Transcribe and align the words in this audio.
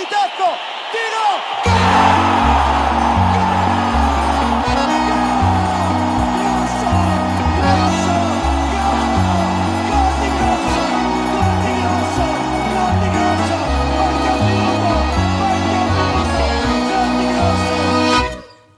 di 0.00 0.06
tacco. 0.06 0.48
Tiro! 0.92 1.28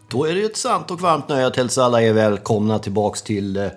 Då 0.08 0.24
är 0.24 0.34
det 0.34 0.44
ett 0.44 0.56
sant 0.56 0.90
och 0.90 1.00
varmt 1.00 1.28
nöje 1.28 1.46
att 1.46 1.56
hälsa 1.56 1.84
alla 1.84 2.02
er 2.02 2.12
välkomna 2.12 2.78
tillbaks 2.78 3.22
till 3.22 3.56
eh, 3.56 3.68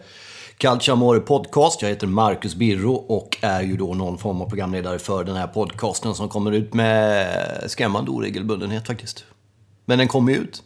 Calciamore 0.57 1.19
Podcast. 1.19 1.81
Jag 1.81 1.89
heter 1.89 2.07
Marcus 2.07 2.55
Birro 2.55 2.93
och 2.93 3.37
är 3.41 3.61
ju 3.61 3.77
då 3.77 3.93
någon 3.93 4.17
form 4.17 4.41
av 4.41 4.49
programledare 4.49 4.99
för 4.99 5.23
den 5.23 5.35
här 5.35 5.47
podcasten 5.47 6.15
som 6.15 6.29
kommer 6.29 6.51
ut 6.51 6.73
med 6.73 7.27
skrämmande 7.67 8.11
oregelbundenhet 8.11 8.87
faktiskt. 8.87 9.25
Men 9.85 9.97
den 9.97 10.07
kommer 10.07 10.31
ju 10.31 10.37
ut. 10.37 10.63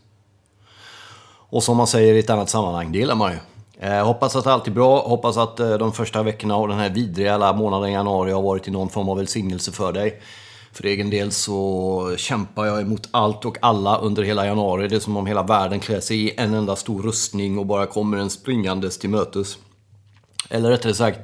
Och 1.49 1.63
som 1.63 1.77
man 1.77 1.87
säger 1.87 2.13
i 2.13 2.19
ett 2.19 2.29
annat 2.29 2.49
sammanhang, 2.49 2.91
det 2.91 2.97
gillar 2.97 3.15
man 3.15 3.31
ju. 3.31 3.37
Eh, 3.87 4.05
hoppas 4.05 4.35
att 4.35 4.47
allt 4.47 4.67
är 4.67 4.71
bra, 4.71 5.07
hoppas 5.07 5.37
att 5.37 5.59
eh, 5.59 5.73
de 5.73 5.93
första 5.93 6.23
veckorna 6.23 6.55
av 6.55 6.67
den 6.67 6.79
här 6.79 6.89
vidriga 6.89 7.33
alla 7.33 7.53
månaden 7.53 7.89
i 7.89 7.93
januari 7.93 8.31
har 8.31 8.41
varit 8.41 8.67
i 8.67 8.71
någon 8.71 8.89
form 8.89 9.09
av 9.09 9.17
välsignelse 9.17 9.71
för 9.71 9.93
dig. 9.93 10.21
För 10.71 10.85
egen 10.85 11.09
del 11.09 11.31
så 11.31 12.13
kämpar 12.17 12.65
jag 12.65 12.81
emot 12.81 13.09
allt 13.11 13.45
och 13.45 13.57
alla 13.61 13.97
under 13.97 14.23
hela 14.23 14.45
januari. 14.45 14.87
Det 14.87 14.95
är 14.95 14.99
som 14.99 15.17
om 15.17 15.25
hela 15.25 15.43
världen 15.43 15.79
klär 15.79 15.99
sig 15.99 16.23
i 16.23 16.33
en 16.37 16.53
enda 16.53 16.75
stor 16.75 17.03
rustning 17.03 17.57
och 17.57 17.65
bara 17.65 17.85
kommer 17.85 18.17
en 18.17 18.29
springandes 18.29 18.99
till 18.99 19.09
mötes. 19.09 19.57
Eller 20.49 20.69
rättare 20.69 20.93
sagt, 20.93 21.19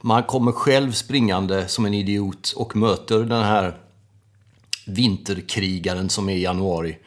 man 0.00 0.22
kommer 0.22 0.52
själv 0.52 0.92
springande 0.92 1.68
som 1.68 1.86
en 1.86 1.94
idiot 1.94 2.52
och 2.56 2.76
möter 2.76 3.18
den 3.18 3.42
här 3.44 3.78
vinterkrigaren 4.86 6.08
som 6.08 6.28
är 6.28 6.34
i 6.34 6.42
januari. 6.42 6.98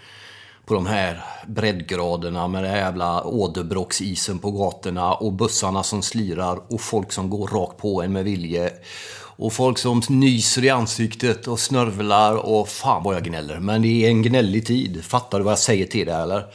På 0.66 0.74
de 0.74 0.86
här 0.86 1.24
breddgraderna 1.48 2.48
med 2.48 2.64
den 2.64 2.72
här 2.72 2.78
jävla 2.78 3.24
åderbråcksisen 3.24 4.40
på 4.40 4.52
gatorna 4.52 5.14
och 5.14 5.34
bussarna 5.34 5.84
som 5.84 6.02
slirar 6.02 6.74
och 6.74 6.82
folk 6.82 7.12
som 7.12 7.30
går 7.30 7.48
rakt 7.48 7.78
på 7.78 8.02
en 8.02 8.14
med 8.14 8.24
vilje. 8.24 8.72
Och 9.40 9.54
folk 9.54 9.78
som 9.78 10.02
nyser 10.10 10.64
i 10.64 10.70
ansiktet 10.70 11.48
och 11.48 11.60
snörvlar 11.60 12.36
och 12.36 12.70
fan 12.70 13.04
vad 13.04 13.16
jag 13.16 13.24
gnäller. 13.24 13.60
Men 13.60 13.82
det 13.82 14.06
är 14.06 14.10
en 14.10 14.22
gnällig 14.22 14.66
tid. 14.66 15.04
Fattar 15.04 15.38
du 15.38 15.44
vad 15.44 15.52
jag 15.52 15.60
säger 15.60 15.86
till 15.86 16.06
dig 16.06 16.16
eller? 16.16 16.46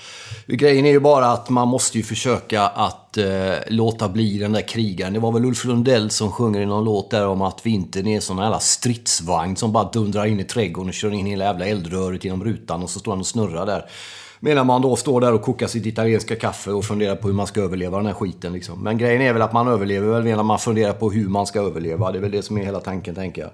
Grejen 0.46 0.86
är 0.86 0.90
ju 0.90 1.00
bara 1.00 1.26
att 1.26 1.48
man 1.48 1.68
måste 1.68 1.98
ju 1.98 2.04
försöka 2.04 2.62
att 2.62 3.16
eh, 3.16 3.54
låta 3.68 4.08
bli 4.08 4.38
den 4.38 4.52
där 4.52 4.68
krigaren. 4.68 5.12
Det 5.12 5.18
var 5.18 5.32
väl 5.32 5.44
Ulf 5.44 5.64
Lundell 5.64 6.10
som 6.10 6.32
sjunger 6.32 6.60
i 6.60 6.66
någon 6.66 6.84
låt 6.84 7.10
där 7.10 7.26
om 7.26 7.42
att 7.42 7.66
vintern 7.66 8.06
är 8.06 8.14
en 8.14 8.22
sån 8.22 8.38
jävla 8.38 8.60
stridsvagn 8.60 9.56
som 9.56 9.72
bara 9.72 9.90
dundrar 9.90 10.26
in 10.26 10.40
i 10.40 10.44
trädgården 10.44 10.88
och 10.88 10.94
kör 10.94 11.14
in 11.14 11.26
hela 11.26 11.44
jävla 11.44 11.66
eldröret 11.66 12.24
genom 12.24 12.44
rutan 12.44 12.82
och 12.82 12.90
så 12.90 12.98
står 12.98 13.12
han 13.12 13.20
och 13.20 13.26
snurrar 13.26 13.66
där. 13.66 13.84
Medan 14.44 14.66
man 14.66 14.82
då 14.82 14.96
står 14.96 15.20
där 15.20 15.32
och 15.32 15.42
kokar 15.42 15.66
sitt 15.66 15.86
italienska 15.86 16.36
kaffe 16.36 16.70
och 16.70 16.84
funderar 16.84 17.16
på 17.16 17.28
hur 17.28 17.34
man 17.34 17.46
ska 17.46 17.60
överleva 17.60 17.96
den 17.96 18.06
här 18.06 18.14
skiten. 18.14 18.52
Liksom. 18.52 18.82
Men 18.82 18.98
grejen 18.98 19.22
är 19.22 19.32
väl 19.32 19.42
att 19.42 19.52
man 19.52 19.68
överlever 19.68 20.08
väl 20.08 20.22
medan 20.22 20.46
man 20.46 20.58
funderar 20.58 20.92
på 20.92 21.10
hur 21.10 21.28
man 21.28 21.46
ska 21.46 21.60
överleva. 21.60 22.12
Det 22.12 22.18
är 22.18 22.20
väl 22.20 22.30
det 22.30 22.42
som 22.42 22.58
är 22.58 22.64
hela 22.64 22.80
tanken, 22.80 23.14
tänker 23.14 23.42
jag. 23.42 23.50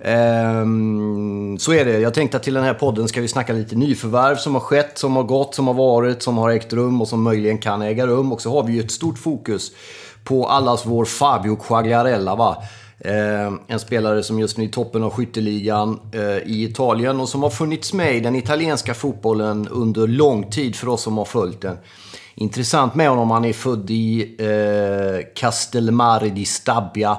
Ehm, 0.00 1.58
så 1.58 1.72
är 1.72 1.84
det. 1.84 1.98
Jag 1.98 2.14
tänkte 2.14 2.36
att 2.36 2.42
till 2.42 2.54
den 2.54 2.64
här 2.64 2.74
podden 2.74 3.08
ska 3.08 3.20
vi 3.20 3.28
snacka 3.28 3.52
lite 3.52 3.76
nyförvärv 3.76 4.36
som 4.36 4.54
har 4.54 4.60
skett, 4.60 4.98
som 4.98 5.16
har 5.16 5.22
gått, 5.22 5.54
som 5.54 5.66
har 5.66 5.74
varit, 5.74 6.22
som 6.22 6.38
har 6.38 6.50
ägt 6.50 6.72
rum 6.72 7.00
och 7.00 7.08
som 7.08 7.22
möjligen 7.22 7.58
kan 7.58 7.82
äga 7.82 8.06
rum. 8.06 8.32
Och 8.32 8.40
så 8.40 8.50
har 8.50 8.62
vi 8.62 8.72
ju 8.72 8.80
ett 8.80 8.90
stort 8.90 9.18
fokus 9.18 9.72
på 10.24 10.46
allas 10.46 10.86
vår 10.86 11.04
Fabio 11.04 11.56
Quagliarella. 11.56 12.34
Va? 12.34 12.56
Eh, 13.04 13.52
en 13.66 13.80
spelare 13.80 14.22
som 14.22 14.38
just 14.38 14.58
nu 14.58 14.64
är 14.64 14.68
i 14.68 14.70
toppen 14.70 15.02
av 15.02 15.10
skytteligan 15.10 16.00
eh, 16.12 16.38
i 16.38 16.64
Italien 16.64 17.20
och 17.20 17.28
som 17.28 17.42
har 17.42 17.50
funnits 17.50 17.92
med 17.92 18.16
i 18.16 18.20
den 18.20 18.36
italienska 18.36 18.94
fotbollen 18.94 19.68
under 19.68 20.06
lång 20.06 20.50
tid 20.50 20.76
för 20.76 20.88
oss 20.88 21.02
som 21.02 21.18
har 21.18 21.24
följt 21.24 21.60
den. 21.60 21.76
Intressant 22.34 22.94
med 22.94 23.08
honom, 23.08 23.30
han 23.30 23.44
är 23.44 23.52
född 23.52 23.90
i 23.90 24.36
eh, 24.38 25.34
Castelmare 25.34 26.28
di 26.28 26.44
Stabia. 26.44 27.18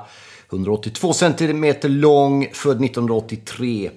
182 0.50 1.14
cm 1.14 1.74
lång, 1.84 2.48
född 2.54 2.84
1983. 2.84 3.90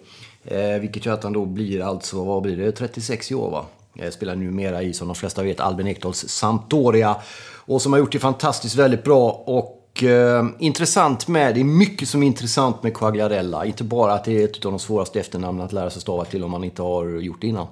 Eh, 0.44 0.80
vilket 0.80 1.06
gör 1.06 1.14
att 1.14 1.22
han 1.22 1.32
då 1.32 1.44
blir 1.44 1.80
alltså, 1.80 2.24
vad 2.24 2.42
blir 2.42 2.56
det, 2.56 2.72
36 2.72 3.32
år 3.32 3.50
va? 3.50 3.64
Jag 3.92 4.12
spelar 4.12 4.36
numera 4.36 4.82
i, 4.82 4.92
som 4.92 5.08
de 5.08 5.14
flesta 5.14 5.42
vet, 5.42 5.60
Albin 5.60 5.86
Ekdals 5.86 6.28
Sampdoria. 6.28 7.16
Och 7.54 7.82
som 7.82 7.92
har 7.92 8.00
gjort 8.00 8.12
det 8.12 8.18
fantastiskt 8.18 8.76
väldigt 8.76 9.04
bra. 9.04 9.30
Och 9.30 9.75
eh, 10.02 10.44
intressant 10.58 11.28
med, 11.28 11.54
det 11.54 11.60
är 11.60 11.64
mycket 11.64 12.08
som 12.08 12.22
är 12.22 12.26
intressant 12.26 12.82
med 12.82 12.96
Quagliarella. 12.96 13.64
Inte 13.64 13.84
bara 13.84 14.12
att 14.12 14.24
det 14.24 14.42
är 14.42 14.44
ett 14.44 14.64
av 14.64 14.72
de 14.72 14.78
svåraste 14.78 15.20
efternamnen 15.20 15.66
att 15.66 15.72
lära 15.72 15.90
sig 15.90 16.02
stava 16.02 16.24
till 16.24 16.44
om 16.44 16.50
man 16.50 16.64
inte 16.64 16.82
har 16.82 17.06
gjort 17.06 17.40
det 17.40 17.46
innan. 17.46 17.66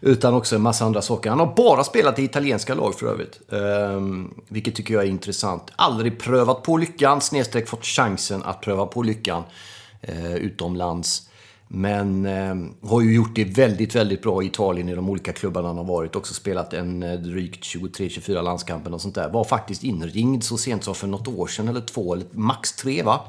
Utan 0.00 0.34
också 0.34 0.56
en 0.56 0.62
massa 0.62 0.84
andra 0.84 1.02
saker. 1.02 1.30
Han 1.30 1.38
har 1.38 1.54
bara 1.56 1.84
spelat 1.84 2.18
i 2.18 2.24
italienska 2.24 2.74
lag 2.74 2.94
för 2.94 3.06
övrigt. 3.06 3.40
Eh, 3.52 4.00
vilket 4.48 4.74
tycker 4.74 4.94
jag 4.94 5.02
är 5.02 5.08
intressant. 5.08 5.72
Aldrig 5.76 6.18
prövat 6.18 6.62
på 6.62 6.76
lyckan, 6.76 7.20
snedstreck 7.20 7.68
fått 7.68 7.84
chansen 7.84 8.42
att 8.42 8.60
pröva 8.60 8.86
på 8.86 9.02
lyckan 9.02 9.42
eh, 10.00 10.34
utomlands. 10.34 11.28
Men 11.68 12.26
eh, 12.26 12.88
har 12.88 13.00
ju 13.00 13.14
gjort 13.14 13.34
det 13.34 13.44
väldigt, 13.44 13.94
väldigt 13.94 14.22
bra 14.22 14.42
i 14.42 14.46
Italien 14.46 14.88
i 14.88 14.94
de 14.94 15.08
olika 15.08 15.32
klubbarna 15.32 15.68
han 15.68 15.76
har 15.76 15.84
varit. 15.84 16.16
Också 16.16 16.34
spelat 16.34 16.72
en 16.72 17.02
eh, 17.02 17.20
drygt 17.20 17.64
23-24 17.64 18.42
landskamper 18.42 18.94
och 18.94 19.00
sånt 19.00 19.14
där. 19.14 19.30
Var 19.30 19.44
faktiskt 19.44 19.84
inringd 19.84 20.44
så 20.44 20.56
sent 20.56 20.84
som 20.84 20.94
för 20.94 21.06
något 21.06 21.28
år 21.28 21.46
sedan, 21.46 21.68
eller 21.68 21.80
två, 21.80 22.14
eller 22.14 22.26
max 22.32 22.72
tre 22.72 23.02
va? 23.02 23.20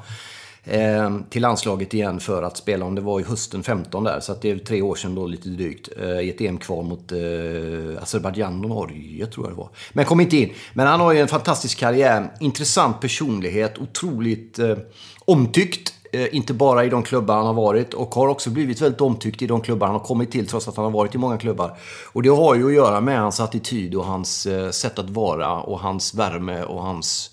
Eh, 0.68 1.18
till 1.30 1.42
landslaget 1.42 1.94
igen 1.94 2.20
för 2.20 2.42
att 2.42 2.56
spela, 2.56 2.84
om 2.84 2.94
det 2.94 3.00
var 3.00 3.20
i 3.20 3.22
hösten 3.22 3.62
15 3.62 4.04
där. 4.04 4.20
Så 4.20 4.32
att 4.32 4.42
det 4.42 4.50
är 4.50 4.58
tre 4.58 4.82
år 4.82 4.94
sedan 4.94 5.14
då, 5.14 5.26
lite 5.26 5.48
drygt. 5.48 5.88
Eh, 6.00 6.20
I 6.20 6.30
ett 6.30 6.40
EM-kval 6.40 6.84
mot 6.84 7.12
eh, 7.12 8.02
Azerbajdzjan 8.02 8.64
och 8.64 8.70
Norge, 8.70 9.26
tror 9.26 9.46
jag 9.46 9.52
det 9.52 9.58
var. 9.58 9.68
Men 9.92 10.04
kom 10.04 10.20
inte 10.20 10.36
in. 10.36 10.52
Men 10.74 10.86
han 10.86 11.00
har 11.00 11.12
ju 11.12 11.20
en 11.20 11.28
fantastisk 11.28 11.78
karriär. 11.78 12.32
Intressant 12.40 13.00
personlighet, 13.00 13.78
otroligt 13.78 14.58
eh, 14.58 14.76
omtyckt. 15.24 15.94
Eh, 16.16 16.36
inte 16.36 16.54
bara 16.54 16.84
i 16.84 16.88
de 16.88 17.02
klubbar 17.02 17.36
han 17.36 17.46
har 17.46 17.54
varit 17.54 17.94
och 17.94 18.14
har 18.14 18.28
också 18.28 18.50
blivit 18.50 18.80
väldigt 18.80 19.00
omtyckt 19.00 19.42
i 19.42 19.46
de 19.46 19.60
klubbar 19.60 19.86
han 19.86 19.96
har 19.96 20.04
kommit 20.04 20.32
till 20.32 20.46
trots 20.46 20.68
att 20.68 20.76
han 20.76 20.84
har 20.84 20.92
varit 20.92 21.14
i 21.14 21.18
många 21.18 21.38
klubbar. 21.38 21.78
Och 22.12 22.22
det 22.22 22.28
har 22.28 22.54
ju 22.54 22.66
att 22.66 22.74
göra 22.74 23.00
med 23.00 23.20
hans 23.20 23.40
attityd 23.40 23.94
och 23.94 24.04
hans 24.04 24.46
eh, 24.46 24.70
sätt 24.70 24.98
att 24.98 25.10
vara 25.10 25.60
och 25.60 25.80
hans 25.80 26.14
värme 26.14 26.62
och 26.62 26.82
hans 26.82 27.30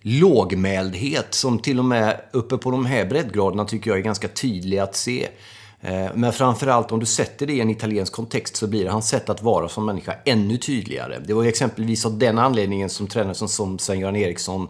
lågmäldhet 0.00 1.34
som 1.34 1.58
till 1.58 1.78
och 1.78 1.84
med 1.84 2.20
uppe 2.32 2.56
på 2.56 2.70
de 2.70 2.86
här 2.86 3.04
breddgraderna 3.04 3.64
tycker 3.64 3.90
jag 3.90 3.98
är 3.98 4.02
ganska 4.02 4.28
tydlig 4.28 4.78
att 4.78 4.96
se. 4.96 5.28
Eh, 5.80 6.10
men 6.14 6.32
framförallt 6.32 6.92
om 6.92 7.00
du 7.00 7.06
sätter 7.06 7.46
det 7.46 7.52
i 7.52 7.60
en 7.60 7.70
italiensk 7.70 8.12
kontext 8.12 8.56
så 8.56 8.66
blir 8.66 8.86
hans 8.86 9.08
sätt 9.08 9.28
att 9.28 9.42
vara 9.42 9.68
som 9.68 9.86
människa 9.86 10.14
ännu 10.24 10.56
tydligare. 10.56 11.18
Det 11.26 11.34
var 11.34 11.42
ju 11.42 11.48
exempelvis 11.48 12.06
av 12.06 12.18
den 12.18 12.38
anledningen 12.38 12.88
som 12.88 13.06
tränare 13.06 13.34
som 13.34 13.78
Sven-Göran 13.78 14.16
Eriksson, 14.16 14.68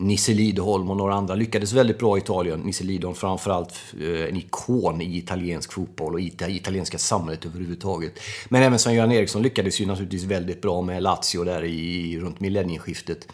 Nisse 0.00 0.32
Lidholm 0.32 0.90
och 0.90 0.96
några 0.96 1.14
andra 1.14 1.34
lyckades 1.34 1.72
väldigt 1.72 1.98
bra 1.98 2.16
i 2.16 2.20
Italien. 2.20 2.60
Nisse 2.60 2.84
Lidholm 2.84 3.14
framförallt 3.14 3.74
eh, 4.00 4.28
en 4.28 4.36
ikon 4.36 5.00
i 5.00 5.16
italiensk 5.16 5.72
fotboll 5.72 6.14
och 6.14 6.20
i 6.20 6.32
det 6.36 6.50
italienska 6.50 6.98
samhället 6.98 7.46
överhuvudtaget. 7.46 8.12
Men 8.48 8.62
även 8.62 8.78
Sven-Göran 8.78 9.12
Eriksson 9.12 9.42
lyckades 9.42 9.80
ju 9.80 9.86
naturligtvis 9.86 10.24
väldigt 10.24 10.62
bra 10.62 10.82
med 10.82 11.02
Lazio 11.02 11.44
där 11.44 11.64
i, 11.64 12.18
runt 12.20 12.40
millennieskiftet. 12.40 13.28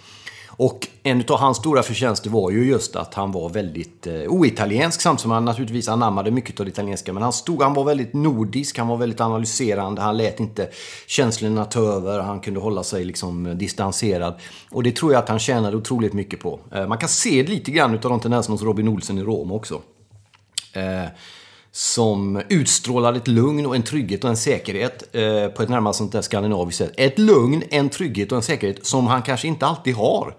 Och 0.56 0.88
en 1.02 1.24
av 1.28 1.38
hans 1.38 1.56
stora 1.58 1.82
förtjänster 1.82 2.30
var 2.30 2.50
ju 2.50 2.64
just 2.64 2.96
att 2.96 3.14
han 3.14 3.32
var 3.32 3.48
väldigt 3.48 4.06
eh, 4.06 4.14
oitaliensk 4.14 5.00
samtidigt 5.00 5.22
som 5.22 5.30
han 5.30 5.44
naturligtvis 5.44 5.88
anammade 5.88 6.30
mycket 6.30 6.60
av 6.60 6.66
det 6.66 6.70
italienska. 6.70 7.12
Men 7.12 7.22
han, 7.22 7.32
stod, 7.32 7.62
han 7.62 7.74
var 7.74 7.84
väldigt 7.84 8.14
nordisk, 8.14 8.78
han 8.78 8.88
var 8.88 8.96
väldigt 8.96 9.20
analyserande, 9.20 10.02
han 10.02 10.16
lät 10.16 10.40
inte 10.40 10.68
känslorna 11.06 11.64
ta 11.64 11.80
över, 11.80 12.20
han 12.20 12.40
kunde 12.40 12.60
hålla 12.60 12.82
sig 12.82 13.04
liksom 13.04 13.46
eh, 13.46 13.54
distanserad. 13.54 14.34
Och 14.70 14.82
det 14.82 14.96
tror 14.96 15.12
jag 15.12 15.22
att 15.22 15.28
han 15.28 15.38
tjänade 15.38 15.76
otroligt 15.76 16.12
mycket 16.12 16.40
på. 16.40 16.60
Eh, 16.72 16.86
man 16.86 16.98
kan 16.98 17.08
se 17.08 17.42
lite 17.42 17.70
grann 17.70 17.94
av 17.94 18.00
de 18.00 18.20
tendenserna 18.20 18.54
hos 18.54 18.62
Robin 18.62 18.88
Olsen 18.88 19.18
i 19.18 19.22
Roma 19.22 19.54
också. 19.54 19.82
Eh, 20.72 21.08
som 21.76 22.42
utstrålar 22.48 23.14
ett 23.14 23.28
lugn 23.28 23.66
och 23.66 23.76
en 23.76 23.82
trygghet 23.82 24.24
och 24.24 24.30
en 24.30 24.36
säkerhet 24.36 25.02
eh, 25.12 25.48
på 25.48 25.62
ett 25.62 25.68
närmast 25.68 25.98
sånt 25.98 26.12
där 26.12 26.22
skandinaviskt 26.22 26.78
sätt. 26.78 26.92
Ett 26.96 27.18
lugn, 27.18 27.62
en 27.70 27.88
trygghet 27.88 28.32
och 28.32 28.36
en 28.36 28.42
säkerhet 28.42 28.86
som 28.86 29.06
han 29.06 29.22
kanske 29.22 29.48
inte 29.48 29.66
alltid 29.66 29.94
har. 29.94 30.34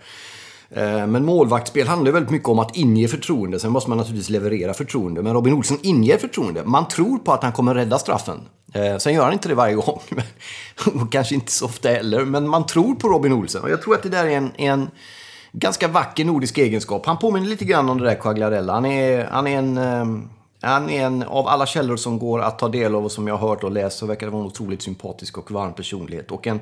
Eh, 0.69 1.07
men 1.07 1.25
målvaktsspel 1.25 1.87
handlar 1.87 2.11
väldigt 2.11 2.31
mycket 2.31 2.49
om 2.49 2.59
att 2.59 2.75
inge 2.75 3.07
förtroende. 3.07 3.59
Sen 3.59 3.71
måste 3.71 3.89
man 3.89 3.97
naturligtvis 3.97 4.29
leverera 4.29 4.73
förtroende. 4.73 5.21
Men 5.21 5.33
Robin 5.33 5.53
Olsson 5.53 5.79
inger 5.81 6.17
förtroende. 6.17 6.63
Man 6.65 6.87
tror 6.87 7.17
på 7.17 7.33
att 7.33 7.43
han 7.43 7.51
kommer 7.51 7.75
rädda 7.75 7.99
straffen. 7.99 8.41
Eh, 8.73 8.97
sen 8.97 9.13
gör 9.13 9.23
han 9.23 9.33
inte 9.33 9.49
det 9.49 9.55
varje 9.55 9.75
gång. 9.75 10.01
och 10.85 11.11
kanske 11.11 11.35
inte 11.35 11.51
så 11.51 11.65
ofta 11.65 11.89
heller. 11.89 12.25
Men 12.25 12.49
man 12.49 12.65
tror 12.65 12.95
på 12.95 13.07
Robin 13.07 13.33
Olsson. 13.33 13.61
Och 13.61 13.69
jag 13.69 13.81
tror 13.81 13.95
att 13.95 14.03
det 14.03 14.09
där 14.09 14.25
är 14.25 14.37
en, 14.37 14.51
en 14.55 14.89
ganska 15.51 15.87
vacker 15.87 16.25
nordisk 16.25 16.57
egenskap. 16.57 17.05
Han 17.05 17.17
påminner 17.17 17.47
lite 17.47 17.65
grann 17.65 17.89
om 17.89 17.97
det 17.97 18.05
där 18.05 18.15
Quagliarella. 18.15 18.73
Han 18.73 18.85
är, 18.85 19.25
han 19.25 19.47
är 19.47 19.57
en... 19.57 19.77
Eh, 19.77 20.05
han 20.65 20.89
är 20.89 21.05
en, 21.05 21.23
av 21.23 21.47
alla 21.47 21.65
källor 21.65 21.97
som 21.97 22.19
går 22.19 22.41
att 22.41 22.59
ta 22.59 22.69
del 22.69 22.95
av 22.95 23.05
och 23.05 23.11
som 23.11 23.27
jag 23.27 23.37
har 23.37 23.49
hört 23.49 23.63
och 23.63 23.71
läst 23.71 23.97
så 23.97 24.05
verkar 24.05 24.27
det 24.27 24.31
vara 24.31 24.41
en 24.41 24.47
otroligt 24.47 24.81
sympatisk 24.81 25.37
och 25.37 25.51
varm 25.51 25.73
personlighet. 25.73 26.31
Och 26.31 26.47
en, 26.47 26.59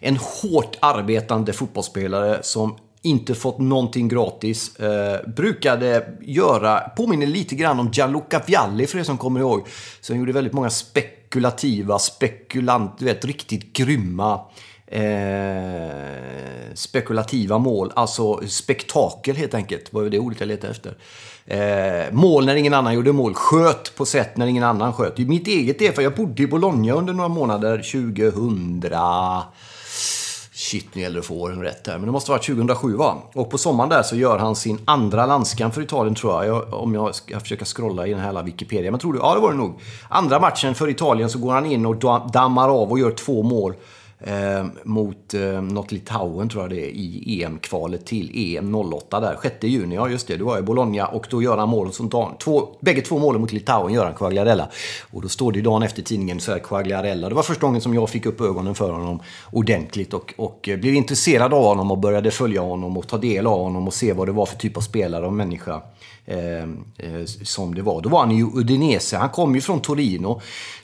en 0.00 0.16
hårt 0.16 0.76
arbetande 0.80 1.52
fotbollsspelare 1.52 2.38
som 2.42 2.76
inte 3.02 3.34
fått 3.34 3.58
någonting 3.58 4.08
gratis. 4.08 4.76
Eh, 4.76 5.28
brukade 5.30 6.06
göra, 6.20 6.80
påminner 6.80 7.26
lite 7.26 7.54
grann 7.54 7.80
om 7.80 7.90
Gianluca 7.92 8.42
Vialli 8.46 8.86
för 8.86 8.98
er 8.98 9.02
som 9.02 9.18
kommer 9.18 9.40
ihåg. 9.40 9.66
Som 10.00 10.18
gjorde 10.18 10.32
väldigt 10.32 10.52
många 10.52 10.70
spekulativa, 10.70 11.98
spekulant, 11.98 12.98
du 12.98 13.04
vet, 13.04 13.24
riktigt 13.24 13.72
grymma 13.72 14.40
eh, 14.86 15.90
spekulativa 16.74 17.58
mål. 17.58 17.92
Alltså 17.96 18.48
spektakel 18.48 19.36
helt 19.36 19.54
enkelt, 19.54 19.92
var 19.92 20.04
det 20.04 20.18
ordet 20.18 20.40
jag 20.40 20.46
letade 20.46 20.70
efter. 20.70 20.96
Eh, 21.46 22.12
mål 22.12 22.46
när 22.46 22.56
ingen 22.56 22.74
annan 22.74 22.94
gjorde 22.94 23.12
mål. 23.12 23.34
Sköt 23.34 23.96
på 23.96 24.06
sätt 24.06 24.36
när 24.36 24.46
ingen 24.46 24.64
annan 24.64 24.92
sköt. 24.92 25.18
Mitt 25.18 25.46
eget 25.46 25.82
är 25.82 25.92
för 25.92 26.02
jag 26.02 26.14
bodde 26.14 26.42
i 26.42 26.46
Bologna 26.46 26.92
under 26.92 27.12
några 27.12 27.28
månader 27.28 27.76
2000... 27.76 28.84
Shit, 30.52 30.94
nu 30.94 31.02
gäller 31.02 31.14
det 31.14 31.20
att 31.20 31.26
få 31.26 31.34
åren 31.34 31.62
rätt 31.62 31.86
här. 31.86 31.94
Men 31.94 32.06
det 32.06 32.12
måste 32.12 32.30
vara 32.30 32.42
2007 32.42 32.96
va? 32.96 33.16
Och 33.34 33.50
på 33.50 33.58
sommaren 33.58 33.90
där 33.90 34.02
så 34.02 34.16
gör 34.16 34.38
han 34.38 34.56
sin 34.56 34.78
andra 34.84 35.26
landskamp 35.26 35.74
för 35.74 35.82
Italien 35.82 36.14
tror 36.14 36.32
jag. 36.32 36.46
jag 36.46 36.74
om 36.74 36.94
jag 36.94 37.14
ska 37.14 37.40
försöka 37.40 37.64
scrolla 37.64 38.06
i 38.06 38.10
den 38.10 38.18
här 38.18 38.26
hela 38.26 38.42
Wikipedia. 38.42 38.90
Men 38.90 39.00
tror 39.00 39.12
du? 39.12 39.18
Ja, 39.18 39.34
det 39.34 39.40
var 39.40 39.50
det 39.50 39.56
nog. 39.56 39.80
Andra 40.08 40.40
matchen 40.40 40.74
för 40.74 40.88
Italien 40.88 41.30
så 41.30 41.38
går 41.38 41.52
han 41.52 41.66
in 41.66 41.86
och 41.86 41.96
dammar 42.32 42.68
av 42.68 42.90
och 42.90 42.98
gör 42.98 43.10
två 43.10 43.42
mål 43.42 43.74
eh, 44.20 44.66
mot 44.84 45.34
eh, 45.34 45.62
något 45.62 45.92
Litauen, 45.92 46.48
tror 46.48 46.62
jag 46.62 46.70
det 46.70 46.86
är, 46.86 46.90
i 46.90 47.42
EM-kvalet 47.42 48.06
till 48.06 48.56
EM 48.56 48.74
08 48.74 49.20
där. 49.20 49.38
6 49.42 49.54
juni, 49.62 49.94
ja 49.94 50.08
just 50.08 50.26
det, 50.26 50.36
det 50.36 50.44
var 50.44 50.58
i 50.58 50.62
Bologna 50.62 51.06
och 51.06 51.26
då 51.30 51.42
gör 51.42 51.58
han 51.58 51.68
mål 51.68 51.92
som 51.92 52.08
dan, 52.08 52.34
två, 52.38 52.68
Bägge 52.80 53.00
två 53.00 53.18
målen 53.18 53.40
mot 53.40 53.52
Litauen 53.52 53.94
gör 53.94 54.04
han 54.04 54.14
Quagliarella. 54.14 54.68
Och 55.10 55.22
då 55.22 55.28
står 55.28 55.52
det 55.52 55.60
dagen 55.60 55.82
efter 55.82 56.02
tidningen 56.02 56.40
så 56.40 56.52
här 56.52 56.58
Quagliarella. 56.58 57.28
Det 57.28 57.34
var 57.34 57.42
första 57.42 57.66
gången 57.66 57.80
som 57.80 57.94
jag 57.94 58.10
fick 58.10 58.26
upp 58.26 58.40
ögonen 58.40 58.74
för 58.74 58.90
honom 58.90 59.22
ordentligt 59.52 60.14
och, 60.14 60.34
och 60.36 60.68
eh, 60.68 60.78
blev 60.78 60.94
intresserad 60.94 61.54
av 61.54 61.64
honom 61.64 61.90
och 61.90 61.98
började 61.98 62.30
följa 62.30 62.60
honom 62.60 62.96
och 62.96 63.08
ta 63.08 63.18
del 63.18 63.46
av 63.46 63.58
honom 63.58 63.86
och 63.86 63.94
se 63.94 64.12
vad 64.12 64.28
det 64.28 64.32
var 64.32 64.46
för 64.46 64.56
typ 64.56 64.76
av 64.76 64.80
spelare 64.80 65.26
och 65.26 65.32
människa. 65.32 65.82
Eh, 66.26 66.62
eh, 66.98 67.24
som 67.24 67.74
det 67.74 67.82
var. 67.82 68.02
Då 68.02 68.08
var 68.08 68.20
han 68.20 68.30
i 68.30 68.42
Udinese. 68.42 69.16
Han 69.16 69.28
kom 69.28 69.54
ju 69.54 69.60
från 69.60 69.80
Torino. 69.80 70.40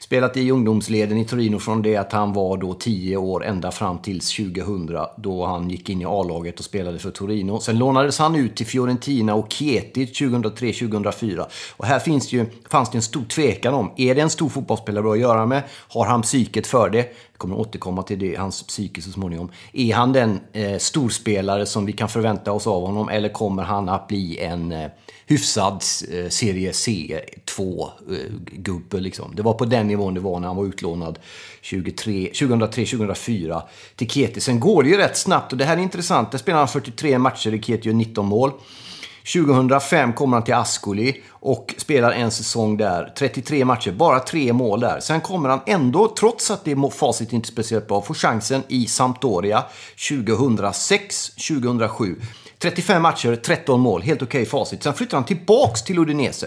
Spelat 0.07 0.37
i 0.37 0.51
ungdomsleden 0.51 1.19
i 1.19 1.25
Torino 1.25 1.59
från 1.59 1.83
det 1.83 1.97
att 1.97 2.13
han 2.13 2.33
var 2.33 2.57
då 2.57 2.75
10 2.75 3.17
år 3.17 3.45
ända 3.45 3.71
fram 3.71 3.99
till 3.99 4.21
2000 4.21 4.99
då 5.17 5.47
han 5.47 5.71
gick 5.71 5.89
in 5.89 6.03
i 6.03 6.05
A-laget 6.05 6.59
och 6.59 6.65
spelade 6.65 6.99
för 6.99 7.11
Torino. 7.11 7.61
Sen 7.61 7.79
lånades 7.79 8.19
han 8.19 8.35
ut 8.35 8.57
till 8.57 8.67
Fiorentina 8.67 9.35
och 9.35 9.53
Chieti 9.53 10.05
2003-2004. 10.05 11.47
Och 11.77 11.87
här 11.87 11.99
finns 11.99 12.33
ju, 12.33 12.47
fanns 12.69 12.91
det 12.91 12.99
en 12.99 13.03
stor 13.03 13.25
tvekan 13.25 13.75
om, 13.75 13.91
är 13.97 14.15
det 14.15 14.21
en 14.21 14.31
stor 14.31 14.49
fotbollsspelare 14.49 15.13
att 15.13 15.19
göra 15.19 15.47
med? 15.47 15.63
Har 15.89 16.07
han 16.07 16.23
psyket 16.23 16.67
för 16.67 16.91
det? 16.91 17.03
Vi 17.03 17.39
kommer 17.39 17.59
återkomma 17.59 18.03
till 18.03 18.19
det, 18.19 18.37
hans 18.37 18.63
psyke 18.63 19.03
så 19.03 19.11
småningom. 19.11 19.51
Är 19.73 19.95
han 19.95 20.13
den 20.13 20.41
eh, 20.53 20.79
storspelare 20.79 21.67
som 21.67 21.87
vi 21.87 21.93
kan 21.93 22.09
förvänta 22.09 22.53
oss 22.53 22.67
av 22.67 22.87
honom 22.87 23.09
eller 23.09 23.29
kommer 23.29 23.63
han 23.63 23.89
att 23.89 24.09
bli 24.09 24.39
en 24.39 24.73
eh, 24.73 24.91
hyfsad 25.27 25.83
eh, 26.13 26.29
Serie 26.29 26.73
C 26.73 27.21
2-gubbe. 27.57 28.97
Eh, 28.97 29.03
liksom. 29.03 29.35
Det 29.35 29.43
var 29.43 29.53
på 29.53 29.65
den 29.65 29.89
nivån 29.89 30.15
det 30.15 30.21
var 30.21 30.41
när 30.41 30.47
han 30.47 30.57
var 30.57 30.65
utlånad 30.65 31.19
2003-2004 31.63 33.63
till 33.97 34.11
Keti. 34.11 34.41
Sen 34.41 34.61
går 34.61 34.83
det 34.83 34.89
ju 34.89 34.97
rätt 34.97 35.17
snabbt 35.17 35.53
och 35.53 35.59
det 35.59 35.65
här 35.65 35.77
är 35.77 35.81
intressant. 35.81 36.31
Där 36.31 36.39
spelar 36.39 36.59
han 36.59 36.69
43 36.69 37.19
matcher 37.19 37.55
i 37.55 37.63
Keti 37.63 37.91
och 37.91 37.95
19 37.95 38.27
mål. 38.27 38.53
2005 39.33 40.13
kommer 40.13 40.37
han 40.37 40.45
till 40.45 40.55
Ascoli 40.55 41.23
och 41.31 41.75
spelar 41.77 42.13
en 42.13 42.31
säsong 42.31 42.77
där. 42.77 43.13
33 43.19 43.65
matcher, 43.65 43.93
bara 43.93 44.21
tre 44.21 44.53
mål 44.53 44.81
där. 44.81 45.01
Sen 45.01 45.21
kommer 45.21 45.49
han 45.49 45.61
ändå, 45.67 46.15
trots 46.19 46.51
att 46.51 46.65
det 46.65 46.71
är 46.71 46.91
facit 46.91 47.33
inte 47.33 47.49
speciellt 47.49 47.89
bra, 47.89 48.03
få 48.03 48.15
chansen 48.15 48.63
i 48.69 48.87
Sampdoria 48.87 49.65
2006, 50.09 51.31
2007. 51.31 52.17
35 52.59 53.03
matcher, 53.03 53.37
13 53.37 53.81
mål. 53.81 54.03
Helt 54.03 54.23
okej 54.23 54.43
okay 54.43 54.51
facit. 54.51 54.83
Sen 54.83 54.95
flyttar 54.95 55.17
han 55.17 55.25
tillbaks 55.25 55.83
till 55.83 55.99
Udinese. 55.99 56.47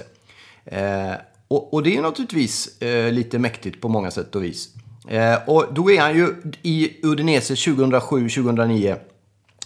Eh, 0.65 1.13
och, 1.47 1.73
och, 1.73 1.83
det 1.83 1.97
är 1.97 2.01
naturligtvis 2.01 2.81
eh, 2.81 3.11
lite 3.11 3.39
mäktigt 3.39 3.81
på 3.81 3.89
många 3.89 4.11
sätt 4.11 4.35
och 4.35 4.44
vis. 4.44 4.69
Eh, 5.07 5.35
och 5.47 5.65
då 5.73 5.91
är 5.91 6.01
han 6.01 6.15
ju 6.15 6.35
i 6.61 6.91
Udinese 7.03 7.53
2007-2009. 7.53 8.97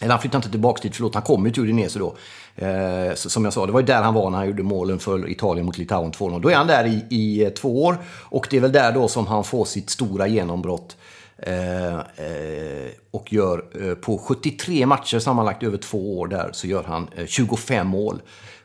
Eller 0.02 0.12
han 0.12 0.22
flyttar 0.22 0.38
inte 0.38 0.50
tillbaka 0.50 0.82
dit, 0.82 0.96
förlåt. 0.96 1.14
Han 1.14 1.24
kommer 1.24 1.48
ju 1.48 1.54
till 1.54 1.64
Udinese 1.64 2.00
då. 2.00 2.16
Eh, 2.56 3.14
som 3.14 3.44
jag 3.44 3.54
sa, 3.54 3.66
det 3.66 3.72
var 3.72 3.80
ju 3.80 3.86
där 3.86 4.02
han 4.02 4.14
var 4.14 4.30
när 4.30 4.38
han 4.38 4.48
gjorde 4.48 4.64
målen 4.64 5.00
för 5.00 5.30
Italien 5.30 5.66
mot 5.66 5.78
Litauen 5.78 6.12
2-0. 6.12 6.42
Då 6.42 6.50
är 6.50 6.56
han 6.56 6.68
där 6.68 6.86
i, 6.86 7.06
i 7.10 7.44
eh, 7.44 7.50
två 7.50 7.84
år. 7.84 7.98
Och 8.06 8.48
det 8.50 8.58
är 8.58 8.62
väl 8.62 8.72
där 8.72 8.92
då 8.92 9.08
som 9.08 9.28
han 9.28 9.44
får 9.44 9.66
sitt 9.66 9.90
stora 9.90 10.28
genombrott. 10.28 10.98
Eh, 11.38 11.96
eh, 11.96 12.92
och 13.12 13.34
gör 13.34 13.66
eh, 13.82 13.96
på 13.96 14.18
73 14.18 14.86
matcher 14.86 15.20
sammanlagt 15.20 15.64
över 15.64 15.78
två 15.78 16.20
år 16.20 16.28
där 16.28 16.50
så 16.54 16.68
gör 16.68 16.84
han 16.84 17.08
eh, 17.16 17.26
25 17.26 17.88
mål. 17.88 18.22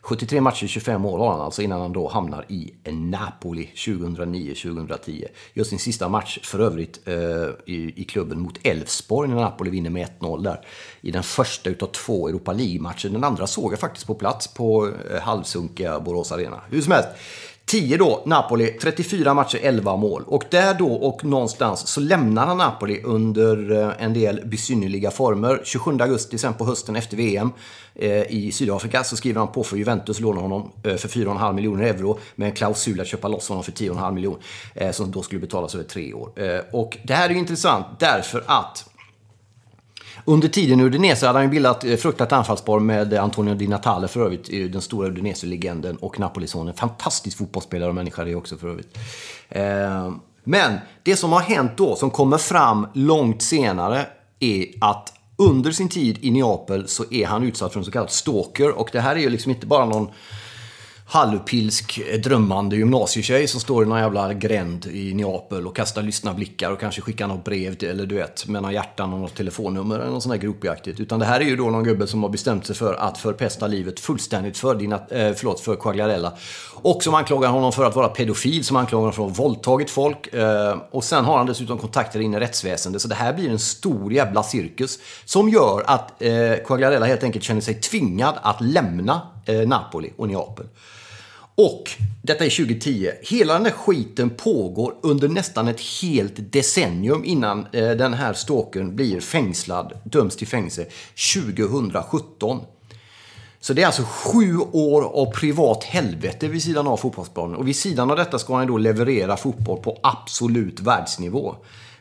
73 0.08 0.40
matcher, 0.40 0.66
25 0.66 1.00
mål 1.00 1.20
har 1.20 1.30
han 1.30 1.40
alltså 1.40 1.62
innan 1.62 1.80
han 1.80 1.92
då 1.92 2.08
hamnar 2.08 2.44
i 2.48 2.74
Napoli 2.90 3.70
2009-2010. 3.74 5.24
Gör 5.54 5.64
sin 5.64 5.78
sista 5.78 6.08
match 6.08 6.38
för 6.42 6.58
övrigt 6.58 7.08
eh, 7.08 7.14
i, 7.74 7.92
i 7.96 8.04
klubben 8.04 8.40
mot 8.40 8.58
Elfsborg 8.62 9.28
när 9.28 9.36
Napoli 9.36 9.70
vinner 9.70 9.90
med 9.90 10.08
1-0 10.20 10.42
där. 10.42 10.66
I 11.00 11.10
den 11.10 11.22
första 11.22 11.70
utav 11.70 11.86
två 11.86 12.28
Europa 12.28 12.52
League-matcher. 12.52 13.08
Den 13.08 13.24
andra 13.24 13.46
såg 13.46 13.72
jag 13.72 13.80
faktiskt 13.80 14.06
på 14.06 14.14
plats 14.14 14.54
på 14.54 14.90
eh, 15.10 15.20
halvsunkiga 15.20 16.00
Borås 16.00 16.32
Arena. 16.32 16.60
Hur 16.70 16.82
som 16.82 16.92
helst. 16.92 17.08
10 17.68 17.96
då, 17.96 18.22
Napoli. 18.26 18.78
34 18.82 19.34
matcher, 19.34 19.58
11 19.62 19.96
mål. 19.96 20.22
Och 20.26 20.44
där 20.50 20.74
då 20.74 20.92
och 20.92 21.24
någonstans 21.24 21.86
så 21.86 22.00
lämnar 22.00 22.46
han 22.46 22.58
Napoli 22.58 23.02
under 23.04 23.82
eh, 23.82 24.04
en 24.04 24.14
del 24.14 24.40
besynnerliga 24.44 25.10
former. 25.10 25.60
27 25.64 25.98
augusti 26.00 26.38
sen 26.38 26.54
på 26.54 26.64
hösten 26.64 26.96
efter 26.96 27.16
VM 27.16 27.50
eh, 27.94 28.22
i 28.22 28.52
Sydafrika 28.52 29.04
så 29.04 29.16
skriver 29.16 29.38
han 29.38 29.52
på 29.52 29.64
för 29.64 29.76
Juventus, 29.76 30.20
lånar 30.20 30.42
honom 30.42 30.70
eh, 30.82 30.96
för 30.96 31.08
4,5 31.08 31.52
miljoner 31.52 31.84
euro 31.84 32.18
med 32.34 32.48
en 32.48 32.54
klausul 32.54 33.00
att 33.00 33.06
köpa 33.06 33.28
loss 33.28 33.48
honom 33.48 33.64
för 33.64 33.72
10,5 33.72 34.12
miljoner. 34.12 34.40
Eh, 34.74 34.90
som 34.90 35.10
då 35.10 35.22
skulle 35.22 35.40
betalas 35.40 35.74
över 35.74 35.84
tre 35.84 36.14
år. 36.14 36.30
Eh, 36.36 36.60
och 36.72 36.98
det 37.02 37.14
här 37.14 37.28
är 37.28 37.32
ju 37.32 37.38
intressant 37.38 37.86
därför 37.98 38.44
att 38.46 38.84
under 40.24 40.48
tiden 40.48 40.80
i 40.80 40.84
Udinese 40.84 41.26
hade 41.26 41.38
han 41.38 41.46
ju 41.46 41.50
bildat 41.50 41.84
eh, 41.84 41.96
fruktat 41.96 42.32
anfallspar 42.32 42.78
med 42.78 43.14
Antonio 43.14 43.54
Di 43.54 43.66
Natale 43.66 44.08
för 44.08 44.20
övrigt, 44.20 44.72
den 44.72 44.82
stora 44.82 45.08
Udinese-legenden 45.08 45.96
och 45.96 46.20
Napoli-sonen. 46.20 46.74
Fantastisk 46.74 47.38
fotbollsspelare 47.38 47.88
och 47.88 47.94
människa 47.94 48.24
det 48.24 48.34
också 48.34 48.56
för 48.56 48.68
övrigt. 48.68 48.98
Ehm, 49.48 50.20
men 50.44 50.78
det 51.02 51.16
som 51.16 51.32
har 51.32 51.40
hänt 51.40 51.72
då, 51.76 51.96
som 51.96 52.10
kommer 52.10 52.38
fram 52.38 52.86
långt 52.94 53.42
senare, 53.42 54.06
är 54.40 54.66
att 54.80 55.12
under 55.36 55.72
sin 55.72 55.88
tid 55.88 56.18
i 56.20 56.30
Neapel 56.30 56.88
så 56.88 57.04
är 57.10 57.26
han 57.26 57.42
utsatt 57.42 57.72
för 57.72 57.80
en 57.80 57.84
så 57.84 57.90
kallad 57.90 58.10
stalker. 58.10 58.78
Och 58.78 58.88
det 58.92 59.00
här 59.00 59.16
är 59.16 59.20
ju 59.20 59.30
liksom 59.30 59.50
inte 59.50 59.66
bara 59.66 59.84
någon 59.84 60.08
halvpilsk, 61.10 61.98
eh, 61.98 62.20
drömmande 62.20 62.76
gymnasietjej 62.76 63.48
som 63.48 63.60
står 63.60 63.84
i 63.84 63.86
någon 63.86 63.98
jävla 63.98 64.34
gränd 64.34 64.86
i 64.86 65.14
Neapel 65.14 65.66
och 65.66 65.76
kastar 65.76 66.02
lystna 66.02 66.34
blickar 66.34 66.70
och 66.70 66.80
kanske 66.80 67.00
skickar 67.00 67.26
något 67.26 67.44
brev 67.44 67.74
till, 67.74 67.88
eller 67.88 68.06
du 68.06 68.14
vet, 68.14 68.46
med 68.46 68.62
några 68.62 68.72
hjärtan 68.72 69.12
och 69.12 69.18
något 69.18 69.34
telefonnummer 69.34 69.98
eller 69.98 70.10
något 70.10 70.22
sånt 70.22 70.34
där 70.34 70.40
gropiaktigt. 70.40 71.00
Utan 71.00 71.18
det 71.18 71.24
här 71.24 71.40
är 71.40 71.44
ju 71.44 71.56
då 71.56 71.70
någon 71.70 71.84
gubbe 71.84 72.06
som 72.06 72.22
har 72.22 72.30
bestämt 72.30 72.66
sig 72.66 72.76
för 72.76 72.94
att 72.94 73.18
förpesta 73.18 73.66
livet 73.66 74.00
fullständigt 74.00 74.58
för, 74.58 74.74
dina, 74.74 74.96
eh, 74.96 75.32
förlåt, 75.36 75.60
för 75.60 75.76
Quagliarella. 75.76 76.32
Och 76.74 77.02
som 77.02 77.14
anklagar 77.14 77.48
honom 77.48 77.72
för 77.72 77.84
att 77.84 77.96
vara 77.96 78.08
pedofil, 78.08 78.64
som 78.64 78.76
anklagar 78.76 79.00
honom 79.00 79.12
för 79.12 79.26
att 79.26 79.36
ha 79.36 79.44
våldtagit 79.44 79.90
folk. 79.90 80.34
Eh, 80.34 80.76
och 80.90 81.04
sen 81.04 81.24
har 81.24 81.38
han 81.38 81.46
dessutom 81.46 81.78
kontakter 81.78 82.20
in 82.20 82.34
i 82.34 82.40
rättsväsendet. 82.40 83.02
Så 83.02 83.08
det 83.08 83.14
här 83.14 83.32
blir 83.32 83.50
en 83.50 83.58
stor 83.58 84.12
jävla 84.12 84.42
cirkus 84.42 84.98
som 85.24 85.48
gör 85.48 85.82
att 85.86 86.22
eh, 86.22 86.30
Quagliarella 86.66 87.06
helt 87.06 87.22
enkelt 87.22 87.44
känner 87.44 87.60
sig 87.60 87.74
tvingad 87.74 88.34
att 88.42 88.60
lämna 88.60 89.20
eh, 89.46 89.68
Napoli 89.68 90.12
och 90.16 90.28
Neapel. 90.28 90.66
Och 91.60 91.90
detta 92.22 92.44
är 92.44 92.50
2010. 92.50 93.10
Hela 93.22 93.52
den 93.52 93.64
här 93.64 93.72
skiten 93.72 94.30
pågår 94.30 94.94
under 95.02 95.28
nästan 95.28 95.68
ett 95.68 95.80
helt 96.02 96.52
decennium 96.52 97.24
innan 97.24 97.66
eh, 97.72 97.90
den 97.90 98.14
här 98.14 98.32
stalkern 98.32 98.96
blir 98.96 99.20
fängslad, 99.20 99.92
döms 100.04 100.36
till 100.36 100.46
fängelse 100.46 100.86
2017. 101.34 102.60
Så 103.60 103.72
det 103.72 103.82
är 103.82 103.86
alltså 103.86 104.02
sju 104.02 104.58
år 104.72 105.02
av 105.02 105.32
privat 105.32 105.84
helvete 105.84 106.48
vid 106.48 106.62
sidan 106.62 106.86
av 106.86 106.96
fotbollsplanen. 106.96 107.56
Och 107.56 107.68
vid 107.68 107.76
sidan 107.76 108.10
av 108.10 108.16
detta 108.16 108.38
ska 108.38 108.56
han 108.56 108.66
då 108.66 108.78
leverera 108.78 109.36
fotboll 109.36 109.82
på 109.82 109.98
absolut 110.02 110.80
världsnivå. 110.80 111.54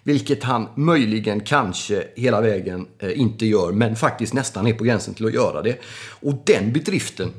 Vilket 0.04 0.44
han 0.44 0.68
möjligen, 0.76 1.40
kanske, 1.40 2.04
hela 2.16 2.42
vägen 2.42 2.88
eh, 3.00 3.20
inte 3.20 3.46
gör, 3.46 3.72
men 3.72 3.96
faktiskt 3.96 4.34
nästan 4.34 4.68
är 4.68 4.74
på 4.74 4.84
gränsen 4.84 5.14
till 5.14 5.26
att 5.26 5.34
göra 5.34 5.62
det. 5.62 5.78
Och 6.22 6.34
den 6.46 6.74
bedriften 6.74 7.34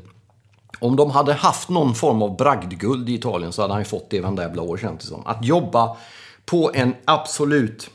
om 0.80 0.96
de 0.96 1.10
hade 1.10 1.32
haft 1.32 1.68
någon 1.68 1.94
form 1.94 2.22
av 2.22 2.36
bragdguld 2.36 3.08
i 3.08 3.14
Italien 3.14 3.52
så 3.52 3.62
hade 3.62 3.74
han 3.74 3.80
ju 3.80 3.84
fått 3.84 4.10
det 4.10 4.20
varenda 4.20 4.42
jävla 4.42 4.62
år 4.62 4.76
känns 4.76 5.00
det 5.00 5.06
som. 5.06 5.26
Att 5.26 5.44
jobba 5.44 5.96
på 6.44 6.70
en 6.74 6.94
absolut 7.04 7.90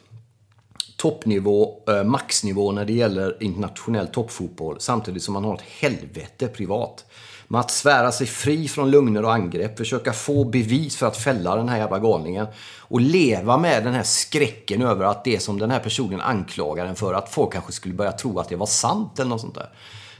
toppnivå, 0.97 1.79
eh, 1.87 2.03
maxnivå 2.03 2.71
när 2.71 2.85
det 2.85 2.93
gäller 2.93 3.43
internationell 3.43 4.07
toppfotboll 4.07 4.75
samtidigt 4.79 5.23
som 5.23 5.33
man 5.33 5.43
har 5.43 5.53
ett 5.53 5.63
helvete 5.79 6.47
privat. 6.47 7.05
Med 7.47 7.59
att 7.59 7.71
svära 7.71 8.11
sig 8.11 8.27
fri 8.27 8.67
från 8.67 8.91
lögner 8.91 9.25
och 9.25 9.33
angrepp, 9.33 9.77
försöka 9.77 10.13
få 10.13 10.43
bevis 10.43 10.95
för 10.95 11.07
att 11.07 11.17
fälla 11.17 11.55
den 11.55 11.69
här 11.69 11.77
jävla 11.77 11.99
galningen 11.99 12.47
och 12.79 13.01
leva 13.01 13.57
med 13.57 13.83
den 13.83 13.93
här 13.93 14.03
skräcken 14.03 14.81
över 14.81 15.05
att 15.05 15.23
det 15.23 15.39
som 15.39 15.59
den 15.59 15.71
här 15.71 15.79
personen 15.79 16.21
anklagar 16.21 16.85
en 16.85 16.95
för, 16.95 17.13
att 17.13 17.29
folk 17.29 17.53
kanske 17.53 17.71
skulle 17.71 17.93
börja 17.93 18.11
tro 18.11 18.39
att 18.39 18.49
det 18.49 18.55
var 18.55 18.65
sant 18.65 19.19
eller 19.19 19.29
något 19.29 19.41
sånt 19.41 19.55
där. 19.55 19.69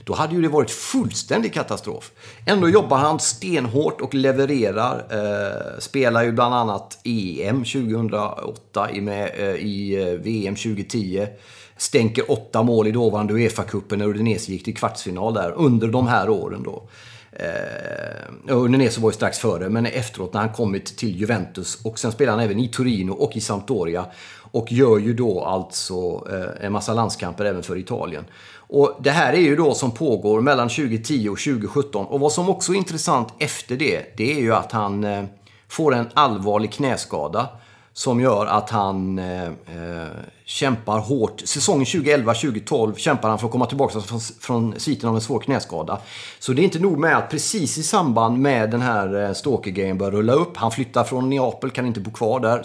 Då 0.04 0.14
hade 0.14 0.34
ju 0.34 0.42
det 0.42 0.48
varit 0.48 0.70
fullständig 0.70 1.54
katastrof. 1.54 2.12
Ändå 2.46 2.68
jobbar 2.68 2.96
han 2.98 3.20
stenhårt 3.20 4.00
och 4.00 4.14
levererar. 4.14 5.04
Eh, 5.10 5.78
spelar 5.78 6.22
ju 6.22 6.32
bland 6.32 6.54
annat 6.54 6.98
EM 7.04 7.64
2008 7.64 8.90
i, 8.92 9.00
med, 9.00 9.30
eh, 9.38 9.54
i 9.54 10.02
eh, 10.02 10.20
VM 10.20 10.54
2010. 10.56 11.26
Stänker 11.76 12.30
åtta 12.30 12.62
mål 12.62 12.86
i 12.86 12.90
dåvarande 12.90 13.34
Uefa-cupen 13.34 13.96
när 13.96 14.06
Udinese 14.06 14.52
gick 14.52 14.64
till 14.64 14.76
kvartsfinal 14.76 15.34
där 15.34 15.52
under 15.56 15.88
de 15.88 16.08
här 16.08 16.28
åren 16.28 16.62
då. 16.62 16.82
Eh, 17.36 18.54
Udinese 18.56 19.00
var 19.00 19.10
ju 19.10 19.14
strax 19.14 19.38
före, 19.38 19.68
men 19.68 19.86
efteråt 19.86 20.32
när 20.32 20.40
han 20.40 20.52
kommit 20.52 20.96
till 20.96 21.20
Juventus 21.20 21.84
och 21.84 21.98
sen 21.98 22.12
spelar 22.12 22.32
han 22.32 22.40
även 22.40 22.58
i 22.58 22.68
Torino 22.68 23.12
och 23.12 23.36
i 23.36 23.40
Sampdoria. 23.40 24.06
Och 24.54 24.72
gör 24.72 24.98
ju 24.98 25.14
då 25.14 25.44
alltså 25.44 26.26
eh, 26.32 26.66
en 26.66 26.72
massa 26.72 26.94
landskamper 26.94 27.44
även 27.44 27.62
för 27.62 27.78
Italien. 27.78 28.24
Och 28.56 28.96
det 29.00 29.10
här 29.10 29.32
är 29.32 29.40
ju 29.40 29.56
då 29.56 29.74
som 29.74 29.90
pågår 29.90 30.40
mellan 30.40 30.68
2010 30.68 31.28
och 31.28 31.38
2017. 31.38 32.06
Och 32.06 32.20
vad 32.20 32.32
som 32.32 32.48
också 32.48 32.72
är 32.72 32.76
intressant 32.76 33.28
efter 33.38 33.76
det, 33.76 34.16
det 34.16 34.32
är 34.32 34.40
ju 34.40 34.54
att 34.54 34.72
han 34.72 35.04
eh, 35.04 35.24
får 35.68 35.94
en 35.94 36.06
allvarlig 36.14 36.72
knäskada. 36.72 37.48
Som 37.96 38.20
gör 38.20 38.46
att 38.46 38.70
han 38.70 39.18
eh, 39.18 39.44
eh 39.46 40.08
kämpar 40.44 40.98
hårt. 40.98 41.40
Säsongen 41.44 41.84
2011-2012 41.84 42.94
kämpar 42.94 43.28
han 43.28 43.38
för 43.38 43.46
att 43.46 43.52
komma 43.52 43.66
tillbaka 43.66 44.00
från, 44.00 44.20
från 44.20 44.80
sviten 44.80 45.08
av 45.08 45.14
en 45.14 45.20
svår 45.20 45.40
knäskada. 45.40 45.98
Så 46.38 46.52
det 46.52 46.62
är 46.62 46.64
inte 46.64 46.78
nog 46.78 46.98
med 46.98 47.16
att 47.16 47.30
precis 47.30 47.78
i 47.78 47.82
samband 47.82 48.38
med 48.38 48.70
den 48.70 48.80
här 48.80 49.24
eh, 49.24 49.32
stalker-grejen 49.32 49.98
börjar 49.98 50.12
rulla 50.12 50.32
upp. 50.32 50.56
Han 50.56 50.70
flyttar 50.70 51.04
från 51.04 51.30
Neapel, 51.30 51.70
kan 51.70 51.86
inte 51.86 52.00
bo 52.00 52.10
kvar 52.10 52.40
där. 52.40 52.62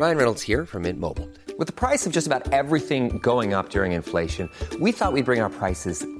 Ryan 0.00 0.16
Reynolds 0.16 0.48
här 0.48 0.64
från 0.64 0.82
Mint 0.82 0.98
Mobile. 0.98 1.28
Med 1.58 1.76
priset 1.76 2.12
på 2.12 2.16
nästan 2.16 2.42
allt 2.52 2.88
som 2.88 3.18
går 3.18 3.58
upp 3.58 3.76
under 3.76 3.84
inflationen, 3.84 4.48
trodde 4.70 4.84
vi 4.84 4.90
att 5.00 5.14
vi 5.14 5.22
skulle 5.22 5.22
bring 5.22 5.60
priser 5.60 6.19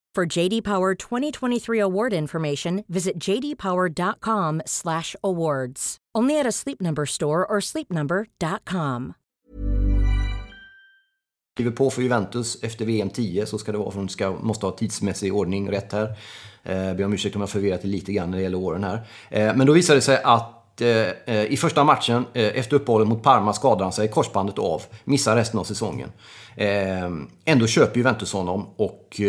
For 0.17 0.39
JD 0.39 0.63
Power 0.63 0.95
2023 0.95 1.81
award 1.81 2.13
information, 2.13 2.83
visit 2.87 3.13
jdpower.com/awards. 3.27 5.97
Only 6.17 6.39
at 6.39 6.45
a 6.45 6.51
Sleep 6.51 6.81
Number 6.81 7.05
store 7.05 7.45
or 7.45 7.61
sleepnumber.com. 7.61 9.13
Skriver 11.55 11.71
på 11.71 11.89
för 11.89 12.01
Juventus 12.01 12.63
efter 12.63 12.85
VM 12.85 13.09
10 13.09 13.45
så 13.45 13.57
ska 13.57 13.71
det 13.71 13.77
vara 13.77 13.91
för 13.91 14.03
att 14.03 14.11
ska, 14.11 14.31
måste 14.31 14.65
ha 14.65 14.73
tidsmässig 14.73 15.33
ordning 15.33 15.71
rätt 15.71 15.93
här. 15.93 16.17
Eh, 16.63 16.93
ber 16.93 17.05
om 17.05 17.13
ursäkt 17.13 17.35
om 17.35 17.41
jag 17.41 17.49
förvirrat 17.49 17.81
det 17.81 17.87
lite 17.87 18.13
grann 18.13 18.31
när 18.31 18.37
det 18.37 18.43
gäller 18.43 18.57
åren 18.57 18.83
här. 18.83 19.07
Eh, 19.29 19.55
men 19.55 19.67
då 19.67 19.73
visade 19.73 19.97
det 19.97 20.01
sig 20.01 20.21
att 20.23 20.60
Eh, 20.81 21.35
eh, 21.35 21.43
i 21.45 21.57
första 21.57 21.83
matchen 21.83 22.25
eh, 22.33 22.45
efter 22.45 22.75
uppehållet 22.75 23.07
mot 23.07 23.23
Parma 23.23 23.53
skadade 23.53 23.83
han 23.83 23.93
sig 23.93 24.07
korsbandet 24.07 24.59
av. 24.59 24.81
Missar 25.03 25.35
resten 25.35 25.59
av 25.59 25.63
säsongen. 25.63 26.11
Ändå 27.45 27.67
köper 27.67 27.97
Juventus 27.97 28.33
honom 28.33 28.67
och 28.75 29.21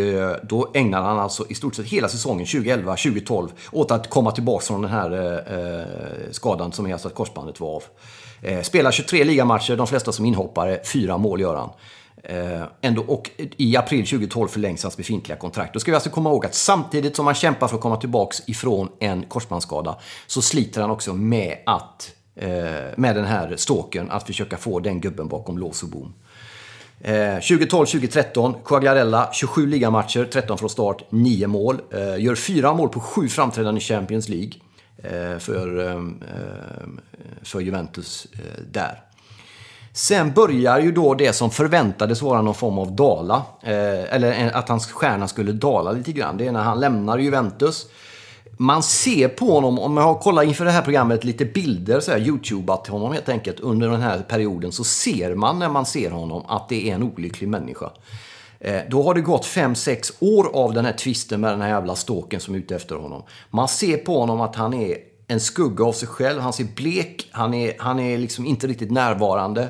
då 0.43 0.71
ägnar 0.73 1.01
han 1.01 1.19
alltså 1.19 1.45
i 1.49 1.53
stort 1.55 1.75
sett 1.75 1.85
hela 1.85 2.07
säsongen 2.07 2.45
2011-2012 2.45 3.49
åt 3.71 3.91
att 3.91 4.09
komma 4.09 4.31
tillbaka 4.31 4.65
från 4.65 4.81
den 4.81 4.91
här 4.91 6.31
skadan 6.31 6.71
som 6.71 6.87
är 6.87 6.93
alltså 6.93 7.07
att 7.07 7.15
korsbandet 7.15 7.59
var 7.59 7.75
av. 7.75 7.83
Spelar 8.63 8.91
23 8.91 9.23
ligamatcher, 9.23 9.75
de 9.75 9.87
flesta 9.87 10.11
som 10.11 10.25
inhoppare, 10.25 10.79
fyra 10.85 11.17
mål 11.17 11.41
gör 11.41 11.55
han. 11.55 11.69
Eh, 12.25 12.63
ändå, 12.81 13.01
och 13.01 13.29
i 13.57 13.77
april 13.77 14.05
2012 14.05 14.47
förlängs 14.47 14.83
hans 14.83 14.97
befintliga 14.97 15.37
kontrakt. 15.37 15.73
Då 15.73 15.79
ska 15.79 15.91
vi 15.91 15.95
alltså 15.95 16.09
komma 16.09 16.29
ihåg 16.29 16.45
att 16.45 16.55
samtidigt 16.55 17.15
som 17.15 17.25
han 17.25 17.35
kämpar 17.35 17.67
för 17.67 17.75
att 17.75 17.81
komma 17.81 17.97
tillbaka 17.97 18.35
ifrån 18.47 18.89
en 18.99 19.23
korsbandsskada 19.23 19.97
så 20.27 20.41
sliter 20.41 20.81
han 20.81 20.89
också 20.89 21.13
med 21.13 21.57
att 21.65 22.15
eh, 22.35 22.49
med 22.97 23.15
den 23.15 23.25
här 23.25 23.55
ståken 23.55 24.11
att 24.11 24.27
försöka 24.27 24.57
få 24.57 24.79
den 24.79 25.01
gubben 25.01 25.27
bakom 25.27 25.57
lås 25.57 25.83
och 25.83 25.89
bom. 25.89 26.13
Eh, 27.01 27.11
2012-2013, 27.13 28.55
Quagliarella, 28.65 29.29
27 29.33 29.67
ligamatcher, 29.67 30.25
13 30.25 30.57
från 30.57 30.69
start, 30.69 31.03
9 31.09 31.47
mål. 31.47 31.81
Eh, 31.91 32.23
gör 32.23 32.35
4 32.35 32.73
mål 32.73 32.89
på 32.89 32.99
7 32.99 33.27
framträdanden 33.27 33.77
i 33.77 33.85
Champions 33.85 34.29
League 34.29 34.53
eh, 34.97 35.39
för, 35.39 35.87
eh, 35.87 35.95
eh 35.95 36.01
för 37.41 37.59
Juventus 37.59 38.27
eh, 38.33 38.63
där. 38.71 39.12
Sen 39.95 40.33
börjar 40.33 40.79
ju 40.79 40.91
då 40.91 41.13
det 41.13 41.33
som 41.33 41.51
förväntades 41.51 42.21
vara 42.21 42.41
någon 42.41 42.55
form 42.55 42.77
av 42.79 42.95
dala. 42.95 43.43
Eh, 43.61 44.15
eller 44.15 44.51
att 44.51 44.69
hans 44.69 44.91
stjärna 44.91 45.27
skulle 45.27 45.51
dala 45.51 45.91
lite 45.91 46.11
grann. 46.11 46.37
Det 46.37 46.47
är 46.47 46.51
när 46.51 46.63
han 46.63 46.79
lämnar 46.79 47.17
Juventus. 47.17 47.85
Man 48.57 48.83
ser 48.83 49.27
på 49.27 49.45
honom, 49.45 49.79
om 49.79 49.97
jag 49.97 50.19
kollar 50.19 50.43
inför 50.43 50.65
det 50.65 50.71
här 50.71 50.81
programmet 50.81 51.23
lite 51.23 51.45
bilder, 51.45 51.99
så 51.99 52.11
här, 52.11 52.19
youtubat 52.19 52.87
honom 52.87 53.13
helt 53.13 53.29
enkelt 53.29 53.59
under 53.59 53.89
den 53.89 54.01
här 54.01 54.19
perioden, 54.19 54.71
så 54.71 54.83
ser 54.83 55.35
man 55.35 55.59
när 55.59 55.69
man 55.69 55.85
ser 55.85 56.11
honom 56.11 56.43
att 56.47 56.69
det 56.69 56.89
är 56.89 56.95
en 56.95 57.03
olycklig 57.03 57.49
människa. 57.49 57.89
Eh, 58.59 58.81
då 58.89 59.03
har 59.03 59.13
det 59.13 59.21
gått 59.21 59.45
5-6 59.45 60.13
år 60.19 60.49
av 60.53 60.73
den 60.73 60.85
här 60.85 60.93
tvisten 60.93 61.41
med 61.41 61.51
den 61.51 61.61
här 61.61 61.69
jävla 61.69 61.95
ståken 61.95 62.39
som 62.39 62.53
är 62.53 62.59
ute 62.59 62.75
efter 62.75 62.95
honom. 62.95 63.23
Man 63.49 63.67
ser 63.67 63.97
på 63.97 64.19
honom 64.19 64.41
att 64.41 64.55
han 64.55 64.73
är 64.73 64.97
en 65.33 65.39
skugga 65.39 65.85
av 65.85 65.93
sig 65.93 66.07
själv. 66.07 66.41
Han 66.41 66.53
ser 66.53 66.67
blek, 66.75 67.29
han 67.31 67.53
är, 67.53 67.73
han 67.77 67.99
är 67.99 68.17
liksom 68.17 68.45
inte 68.45 68.67
riktigt 68.67 68.91
närvarande. 68.91 69.69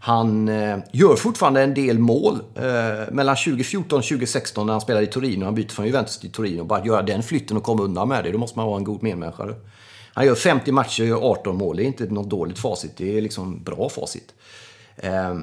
Han 0.00 0.48
eh, 0.48 0.78
gör 0.92 1.16
fortfarande 1.16 1.62
en 1.62 1.74
del 1.74 1.98
mål. 1.98 2.40
Eh, 2.54 3.12
mellan 3.12 3.36
2014 3.36 3.98
och 3.98 4.04
2016 4.04 4.66
när 4.66 4.72
han 4.72 4.80
spelade 4.80 5.04
i 5.04 5.08
Torino, 5.08 5.44
han 5.44 5.54
byter 5.54 5.68
från 5.68 5.86
Juventus 5.86 6.18
till 6.18 6.32
Torino. 6.32 6.64
Bara 6.64 6.78
att 6.78 6.86
göra 6.86 7.02
den 7.02 7.22
flytten 7.22 7.56
och 7.56 7.62
komma 7.62 7.82
undan 7.82 8.08
med 8.08 8.24
det, 8.24 8.32
då 8.32 8.38
måste 8.38 8.58
man 8.58 8.66
vara 8.66 8.76
en 8.76 8.84
god 8.84 9.02
medmänniska. 9.02 9.48
Han 10.14 10.26
gör 10.26 10.34
50 10.34 10.72
matcher 10.72 11.02
och 11.02 11.08
gör 11.08 11.30
18 11.30 11.56
mål. 11.56 11.76
Det 11.76 11.82
är 11.82 11.86
inte 11.86 12.04
något 12.04 12.30
dåligt 12.30 12.58
facit, 12.58 12.96
det 12.96 13.18
är 13.18 13.22
liksom 13.22 13.62
bra 13.62 13.88
facit. 13.88 14.34
Eh, 14.96 15.34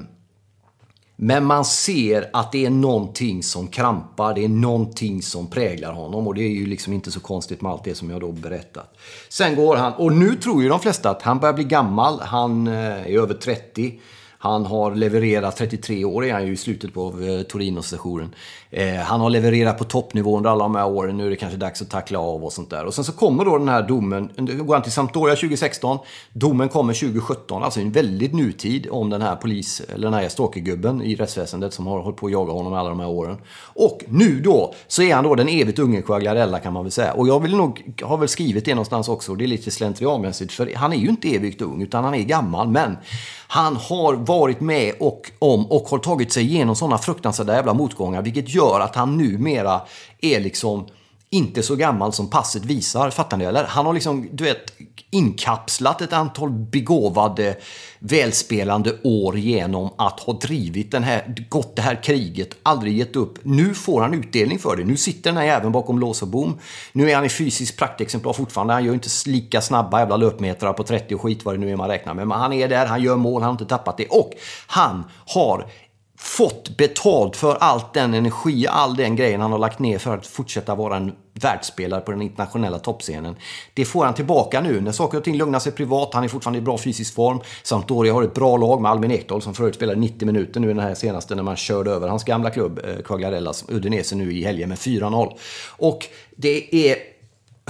men 1.24 1.44
man 1.44 1.64
ser 1.64 2.30
att 2.32 2.52
det 2.52 2.66
är 2.66 2.70
någonting 2.70 3.42
som 3.42 3.68
krampar, 3.68 4.34
det 4.34 4.44
är 4.44 4.48
någonting 4.48 5.22
som 5.22 5.46
präglar 5.46 5.92
honom 5.92 6.26
och 6.26 6.34
det 6.34 6.42
är 6.42 6.48
ju 6.48 6.66
liksom 6.66 6.92
inte 6.92 7.10
så 7.10 7.20
konstigt 7.20 7.60
med 7.60 7.72
allt 7.72 7.84
det 7.84 7.94
som 7.94 8.10
jag 8.10 8.20
då 8.20 8.32
berättat. 8.32 8.96
Sen 9.28 9.56
går 9.56 9.76
han, 9.76 9.92
och 9.92 10.12
nu 10.12 10.36
tror 10.36 10.62
ju 10.62 10.68
de 10.68 10.80
flesta 10.80 11.10
att 11.10 11.22
han 11.22 11.38
börjar 11.38 11.54
bli 11.54 11.64
gammal, 11.64 12.20
han 12.20 12.66
eh, 12.66 12.74
är 12.74 13.18
över 13.18 13.34
30. 13.34 14.00
Han 14.38 14.66
har 14.66 14.94
levererat, 14.94 15.56
33 15.56 16.04
år 16.04 16.24
är 16.24 16.32
han 16.32 16.46
ju 16.46 16.52
i 16.52 16.56
slutet 16.56 16.94
på 16.94 17.08
eh, 17.08 17.42
Torino-sessionen. 17.42 18.34
Eh, 18.74 18.94
han 18.94 19.20
har 19.20 19.30
levererat 19.30 19.78
på 19.78 19.84
toppnivå 19.84 20.36
under 20.36 20.50
alla 20.50 20.64
de 20.64 20.74
här 20.74 20.86
åren. 20.86 21.16
Nu 21.16 21.26
är 21.26 21.30
det 21.30 21.36
kanske 21.36 21.58
dags 21.58 21.82
att 21.82 21.90
tackla 21.90 22.18
av 22.18 22.44
och 22.44 22.52
sånt 22.52 22.70
där. 22.70 22.84
Och 22.84 22.94
sen 22.94 23.04
så 23.04 23.12
kommer 23.12 23.44
då 23.44 23.58
den 23.58 23.68
här 23.68 23.82
domen. 23.82 24.30
Nu 24.36 24.62
går 24.62 24.74
han 24.74 24.82
till 24.82 24.92
Sampdoria 24.92 25.34
2016. 25.36 25.98
Domen 26.32 26.68
kommer 26.68 26.94
2017. 26.94 27.62
Alltså 27.62 27.80
en 27.80 27.92
väldigt 27.92 28.34
nutid 28.34 28.86
om 28.90 29.10
den 29.10 29.22
här 29.22 29.36
polis, 29.36 29.82
eller 29.94 30.10
den 30.10 30.14
här 30.20 30.28
stalkergubben 30.28 31.02
i 31.02 31.14
rättsväsendet 31.14 31.74
som 31.74 31.86
har 31.86 32.00
hållit 32.00 32.16
på 32.16 32.26
att 32.26 32.32
jaga 32.32 32.52
honom 32.52 32.72
alla 32.72 32.88
de 32.88 33.00
här 33.00 33.08
åren. 33.08 33.36
Och 33.62 34.00
nu 34.08 34.40
då 34.40 34.74
så 34.86 35.02
är 35.02 35.14
han 35.14 35.24
då 35.24 35.34
den 35.34 35.48
evigt 35.48 35.78
unge 35.78 36.02
Quagliarella 36.02 36.58
kan 36.58 36.72
man 36.72 36.84
väl 36.84 36.92
säga. 36.92 37.12
Och 37.12 37.28
jag 37.28 37.40
vill 37.40 37.56
nog, 37.56 37.92
har 38.02 38.16
väl 38.16 38.28
skrivit 38.28 38.64
det 38.64 38.74
någonstans 38.74 39.08
också. 39.08 39.32
och 39.32 39.38
Det 39.38 39.44
är 39.44 39.48
lite 39.48 39.70
slentrianmässigt. 39.70 40.52
För 40.52 40.74
han 40.76 40.92
är 40.92 40.96
ju 40.96 41.08
inte 41.08 41.34
evigt 41.34 41.62
ung 41.62 41.82
utan 41.82 42.04
han 42.04 42.14
är 42.14 42.22
gammal. 42.22 42.68
Men 42.68 42.96
han 43.52 43.76
har 43.76 44.14
varit 44.14 44.60
med 44.60 44.94
och 45.00 45.30
om 45.38 45.66
och 45.66 45.88
har 45.88 45.98
tagit 45.98 46.32
sig 46.32 46.42
igenom 46.42 46.76
sådana 46.76 46.98
fruktansvärda 46.98 47.54
jävla 47.54 47.74
motgångar. 47.74 48.22
Vilket 48.22 48.54
gör 48.54 48.61
att 48.62 48.96
han 48.96 49.16
numera 49.16 49.80
är 50.20 50.40
liksom 50.40 50.86
inte 51.32 51.62
så 51.62 51.76
gammal 51.76 52.12
som 52.12 52.30
passet 52.30 52.64
visar. 52.64 53.10
Fattar 53.10 53.36
ni 53.36 53.44
eller? 53.44 53.64
Han 53.64 53.86
har 53.86 53.92
liksom, 53.92 54.28
du 54.32 54.44
vet, 54.44 54.72
inkapslat 55.10 56.02
ett 56.02 56.12
antal 56.12 56.50
begåvade, 56.50 57.56
välspelande 57.98 58.98
år 59.02 59.38
genom 59.38 59.90
att 59.98 60.20
ha 60.20 60.32
drivit 60.32 60.90
den 60.90 61.02
här, 61.02 61.34
gått 61.48 61.76
det 61.76 61.82
här 61.82 62.02
kriget, 62.02 62.48
aldrig 62.62 62.98
gett 62.98 63.16
upp. 63.16 63.38
Nu 63.42 63.74
får 63.74 64.00
han 64.00 64.14
utdelning 64.14 64.58
för 64.58 64.76
det. 64.76 64.84
Nu 64.84 64.96
sitter 64.96 65.30
den 65.30 65.36
här 65.36 65.44
jäveln 65.44 65.72
bakom 65.72 65.98
lås 65.98 66.22
och 66.22 66.28
bom. 66.28 66.58
Nu 66.92 67.10
är 67.10 67.14
han 67.14 67.24
i 67.24 67.28
fysiskt 67.28 67.78
praktexemplar 67.78 68.32
fortfarande. 68.32 68.72
Han 68.72 68.84
gör 68.84 68.94
inte 68.94 69.08
lika 69.26 69.60
snabba 69.60 69.98
jävla 69.98 70.16
löpmetrar 70.16 70.72
på 70.72 70.82
30 70.82 71.14
och 71.14 71.22
skit 71.22 71.44
vad 71.44 71.54
det 71.54 71.58
nu 71.58 71.70
är 71.70 71.76
man 71.76 71.88
räknar 71.88 72.14
med. 72.14 72.28
Men 72.28 72.40
han 72.40 72.52
är 72.52 72.68
där, 72.68 72.86
han 72.86 73.02
gör 73.02 73.16
mål, 73.16 73.42
han 73.42 73.48
har 73.48 73.52
inte 73.52 73.64
tappat 73.64 73.96
det. 73.96 74.06
Och 74.06 74.32
han 74.66 75.04
har 75.26 75.66
fått 76.22 76.76
betalt 76.76 77.36
för 77.36 77.54
allt 77.54 77.94
den 77.94 78.14
energi, 78.14 78.66
all 78.66 78.96
den 78.96 79.16
grejen 79.16 79.40
han 79.40 79.52
har 79.52 79.58
lagt 79.58 79.78
ner 79.78 79.98
för 79.98 80.16
att 80.16 80.26
fortsätta 80.26 80.74
vara 80.74 80.96
en 80.96 81.12
världsspelare 81.34 82.00
på 82.00 82.10
den 82.10 82.22
internationella 82.22 82.78
toppscenen. 82.78 83.36
Det 83.74 83.84
får 83.84 84.04
han 84.04 84.14
tillbaka 84.14 84.60
nu 84.60 84.80
när 84.80 84.92
saker 84.92 85.18
och 85.18 85.24
ting 85.24 85.36
lugnar 85.36 85.58
sig 85.58 85.72
privat. 85.72 86.14
Han 86.14 86.24
är 86.24 86.28
fortfarande 86.28 86.58
i 86.58 86.62
bra 86.62 86.78
fysisk 86.78 87.14
form. 87.14 87.40
Sampdoria 87.62 88.12
har 88.12 88.22
ett 88.22 88.34
bra 88.34 88.56
lag 88.56 88.80
med 88.80 88.90
Albin 88.90 89.10
Ekdal 89.10 89.42
som 89.42 89.54
förut 89.54 89.74
spelade 89.74 90.00
90 90.00 90.26
minuter 90.26 90.60
nu 90.60 90.70
i 90.70 90.74
den 90.74 90.82
här 90.82 90.94
senaste 90.94 91.34
när 91.34 91.42
man 91.42 91.56
körde 91.56 91.90
över 91.90 92.08
hans 92.08 92.24
gamla 92.24 92.50
klubb 92.50 92.80
eh, 92.84 93.02
Quagliarellas 93.02 93.64
Udinese 93.68 94.16
nu 94.16 94.32
i 94.32 94.44
helgen 94.44 94.68
med 94.68 94.78
4-0. 94.78 95.36
Och 95.68 96.06
det 96.36 96.90
är 96.90 96.96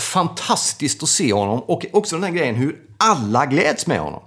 fantastiskt 0.01 1.03
att 1.03 1.09
se 1.09 1.33
honom 1.33 1.61
och 1.61 1.87
också 1.93 2.17
den 2.17 2.25
här 2.25 2.31
grejen 2.31 2.55
hur 2.55 2.77
alla 2.99 3.47
gläds 3.47 3.87
med 3.87 4.01
honom 4.01 4.23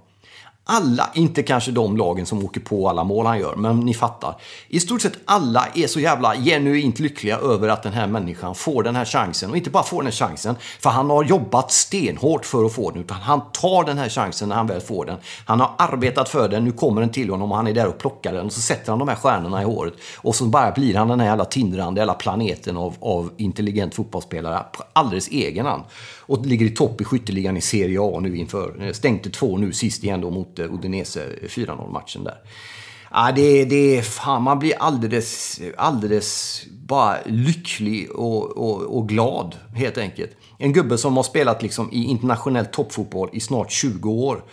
alla, 0.68 1.10
inte 1.14 1.42
kanske 1.42 1.70
de 1.70 1.96
lagen 1.96 2.26
som 2.26 2.44
åker 2.44 2.60
på 2.60 2.88
alla 2.88 3.04
mål 3.04 3.26
han 3.26 3.38
gör, 3.38 3.56
men 3.56 3.80
ni 3.80 3.94
fattar. 3.94 4.34
I 4.68 4.80
stort 4.80 5.02
sett 5.02 5.18
alla 5.24 5.68
är 5.74 5.86
så 5.86 6.00
jävla 6.00 6.36
genuint 6.36 6.98
lyckliga 6.98 7.38
över 7.38 7.68
att 7.68 7.82
den 7.82 7.92
här 7.92 8.06
människan 8.06 8.54
får 8.54 8.82
den 8.82 8.96
här 8.96 9.04
chansen. 9.04 9.50
Och 9.50 9.56
inte 9.56 9.70
bara 9.70 9.82
får 9.82 9.96
den 9.96 10.06
här 10.06 10.12
chansen, 10.12 10.56
för 10.80 10.90
han 10.90 11.10
har 11.10 11.24
jobbat 11.24 11.72
stenhårt 11.72 12.44
för 12.44 12.64
att 12.64 12.72
få 12.72 12.90
den, 12.90 13.02
utan 13.02 13.16
han 13.16 13.40
tar 13.52 13.84
den 13.84 13.98
här 13.98 14.08
chansen 14.08 14.48
när 14.48 14.56
han 14.56 14.66
väl 14.66 14.80
får 14.80 15.04
den. 15.04 15.16
Han 15.44 15.60
har 15.60 15.70
arbetat 15.78 16.28
för 16.28 16.48
den, 16.48 16.64
nu 16.64 16.72
kommer 16.72 17.00
den 17.00 17.10
till 17.10 17.30
honom 17.30 17.50
och 17.50 17.56
han 17.56 17.66
är 17.66 17.72
där 17.72 17.88
och 17.88 17.98
plockar 17.98 18.32
den. 18.32 18.46
Och 18.46 18.52
så 18.52 18.60
sätter 18.60 18.92
han 18.92 18.98
de 18.98 19.08
här 19.08 19.16
stjärnorna 19.16 19.62
i 19.62 19.64
håret. 19.64 19.94
Och 20.16 20.34
så 20.34 20.44
bara 20.44 20.70
blir 20.70 20.94
han 20.94 21.08
den 21.08 21.20
här 21.20 21.26
jävla 21.26 21.44
tindrande, 21.44 22.00
jävla 22.00 22.14
planeten 22.14 22.76
av, 22.76 22.94
av 23.00 23.30
intelligent 23.36 23.94
fotbollsspelare, 23.94 24.62
alldeles 24.92 25.28
egen 25.28 25.66
han. 25.66 25.82
Och 26.18 26.46
ligger 26.46 26.66
i 26.66 26.70
topp 26.70 27.00
i 27.00 27.04
skytteligan 27.04 27.56
i 27.56 27.60
Serie 27.60 28.00
A 28.00 28.20
nu 28.20 28.36
inför, 28.36 28.86
eh, 28.86 28.92
stängde 28.92 29.30
två 29.30 29.56
nu 29.56 29.72
sist 29.72 30.04
igen 30.04 30.20
då 30.20 30.30
mot 30.30 30.55
mot 30.58 30.70
eh, 30.70 30.74
Udinese 30.74 31.24
eh, 31.42 31.48
4-0 31.48 31.92
matchen 31.92 32.24
där. 32.24 32.38
Ja, 33.10 33.32
det, 33.34 33.64
det, 33.64 34.02
fan, 34.02 34.42
man 34.42 34.58
blir 34.58 34.74
alldeles, 34.78 35.60
alldeles 35.76 36.62
bara 36.86 37.16
lycklig 37.26 38.10
och, 38.10 38.56
och, 38.56 38.96
och, 38.96 39.08
glad, 39.08 39.56
helt 39.74 39.98
enkelt. 39.98 40.30
En 40.58 40.72
gubbe 40.72 40.98
som 40.98 41.16
har 41.16 41.22
spelat 41.22 41.62
liksom 41.62 41.92
i 41.92 42.04
internationell 42.04 42.66
toppfotboll 42.66 43.28
i 43.32 43.40
snart 43.40 43.72
20 43.72 44.10
år. 44.10 44.44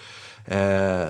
Eh, 0.46 1.02
eh, 1.02 1.10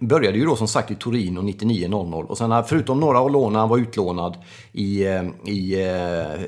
började 0.00 0.38
ju 0.38 0.44
då 0.44 0.56
som 0.56 0.68
sagt 0.68 0.90
i 0.90 0.94
Torino 0.94 1.40
99-00 1.40 2.22
och 2.22 2.38
sen 2.38 2.64
förutom 2.64 3.00
några 3.00 3.20
av 3.20 3.30
lånen 3.30 3.60
han 3.60 3.68
var 3.68 3.78
utlånad 3.78 4.36
i, 4.72 5.04
i 5.46 5.74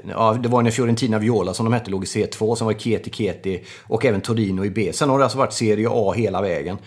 ja, 0.09 0.33
det 0.43 0.49
var 0.49 0.63
när 0.63 0.71
Fiorentina 0.71 1.19
Viola 1.19 1.55
som 1.55 1.67
de 1.67 1.73
hette 1.73 1.91
låg 1.91 2.05
i 2.05 2.07
C2, 2.07 2.55
sen 2.55 2.67
var 2.67 2.75
det 2.75 2.81
Keti 2.81 3.11
Keti 3.11 3.65
och 3.83 4.05
även 4.05 4.21
Torino 4.21 4.65
i 4.65 4.71
B. 4.71 4.93
Sen 4.93 5.11
har 5.11 5.19
det 5.19 5.25
alltså 5.25 5.39
varit 5.39 5.53
Serie 5.53 5.89
A 5.91 6.13
hela 6.13 6.43
vägen. 6.43 6.79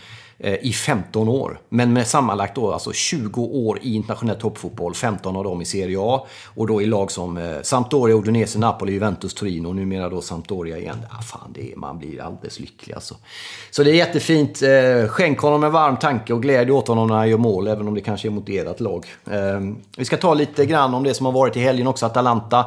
Eh, 0.44 0.56
I 0.62 0.74
15 0.74 1.30
år. 1.30 1.60
Men 1.70 1.94
med 1.94 2.08
sammanlagt 2.08 2.56
då 2.56 2.72
alltså 2.72 2.94
20 2.94 3.42
år 3.42 3.80
i 3.82 3.96
internationell 3.96 4.36
toppfotboll, 4.36 4.94
15 4.94 5.36
av 5.36 5.44
dem 5.44 5.62
i 5.62 5.66
Serie 5.66 5.98
A. 6.00 6.26
Och 6.56 6.68
då 6.68 6.82
i 6.82 6.86
lag 6.86 7.12
som 7.12 7.38
eh, 7.38 7.62
Sampdoria, 7.62 8.16
Udinese, 8.16 8.60
Napoli, 8.60 8.94
Juventus, 8.94 9.34
Torino 9.34 9.68
och 9.68 9.76
numera 9.76 10.10
då 10.10 10.22
Sampdoria 10.22 10.78
igen. 10.78 10.98
Ja, 11.12 11.22
fan, 11.22 11.54
det 11.54 11.72
är, 11.72 11.76
man 11.76 12.00
blir 12.00 12.22
alldeles 12.22 12.60
lycklig 12.60 12.94
alltså. 12.94 13.16
Så 13.72 13.84
det 13.84 13.92
är 13.92 13.96
jättefint. 13.96 14.62
Eh, 14.62 15.08
skänk 15.08 15.40
honom 15.40 15.64
en 15.64 15.72
varm 15.72 15.98
tanke 15.98 16.34
och 16.34 16.42
glädje 16.42 16.74
åt 16.74 16.88
honom 16.88 17.08
när 17.08 17.16
han 17.16 17.30
gör 17.30 17.38
mål, 17.38 17.68
även 17.68 17.88
om 17.88 17.96
det 17.96 18.02
kanske 18.02 18.28
är 18.28 18.30
mot 18.30 18.50
ert 18.50 18.80
lag. 18.80 19.06
Eh, 19.32 19.60
vi 19.98 20.06
ska 20.06 20.18
ta 20.18 20.34
lite 20.34 20.66
grann 20.66 20.94
om 20.94 21.04
det 21.04 21.14
som 21.14 21.26
har 21.26 21.34
varit 21.34 21.58
i 21.58 21.60
helgen 21.60 21.88
också, 21.88 22.06
Atalanta 22.06 22.66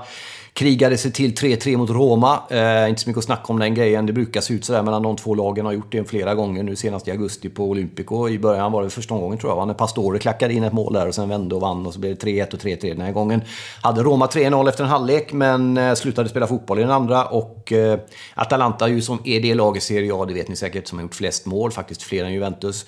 krigade 0.55 0.99
sig 0.99 1.13
till 1.13 1.35
3-3 1.35 1.77
mot 1.77 1.91
Roma. 1.91 2.41
Eh, 2.51 2.89
inte 2.89 3.03
så 3.03 3.09
mycket 3.09 3.19
att 3.19 3.25
snacka 3.25 3.45
om 3.47 3.59
den 3.59 3.75
grejen. 3.75 4.07
Det 4.07 4.13
brukar 4.13 4.41
se 4.41 4.55
ut 4.55 4.65
sådär 4.65 4.83
mellan 4.83 5.03
de 5.03 5.17
två 5.17 5.35
lagen. 5.35 5.67
Har 5.67 5.73
gjort 5.73 5.93
det 5.93 6.05
flera 6.05 6.35
gånger 6.35 6.63
nu 6.63 6.77
senast 6.77 7.09
i 7.09 7.11
augusti 7.11 7.49
på 7.49 7.65
Olympico. 7.65 8.29
I 8.29 8.39
början 8.39 8.73
var 8.73 8.83
det 8.83 8.91
första 8.91 9.15
gången 9.15 9.39
tror 9.39 9.53
jag, 9.53 9.67
när 9.67 9.75
Pastore 9.75 10.19
klackade 10.19 10.55
in 10.55 10.65
ett 10.65 10.73
mål 10.73 10.93
där 10.93 11.09
och 11.09 11.15
sen 11.15 11.29
vände 11.29 11.55
och 11.55 11.61
vann 11.61 11.87
och 11.87 11.95
så 11.95 12.01
blev 12.01 12.17
det 12.17 12.27
3-1 12.27 12.55
och 12.55 12.61
3-3 12.61 12.89
den 12.89 13.01
här 13.01 13.13
gången. 13.13 13.43
Hade 13.83 14.03
Roma 14.03 14.27
3-0 14.27 14.69
efter 14.69 14.85
en 14.85 14.91
halvlek 14.91 15.33
men 15.33 15.77
eh, 15.77 15.95
slutade 15.95 16.29
spela 16.29 16.47
fotboll 16.47 16.79
i 16.79 16.83
den 16.83 16.91
andra 16.91 17.25
och 17.25 17.73
eh, 17.73 17.99
Atalanta 18.35 18.89
ju 18.89 19.03
som 19.03 19.19
är 19.25 19.41
det 19.41 19.55
lag 19.55 19.77
i 19.77 19.81
Serie 19.81 20.15
A, 20.15 20.25
det 20.25 20.35
vet 20.35 20.49
ni 20.49 20.57
säkert, 20.57 20.89
som 20.89 20.99
har 20.99 21.03
gjort 21.03 21.15
flest 21.15 21.47
mål, 21.47 21.71
faktiskt 21.71 22.03
fler 22.03 22.25
än 22.25 22.33
Juventus. 22.33 22.87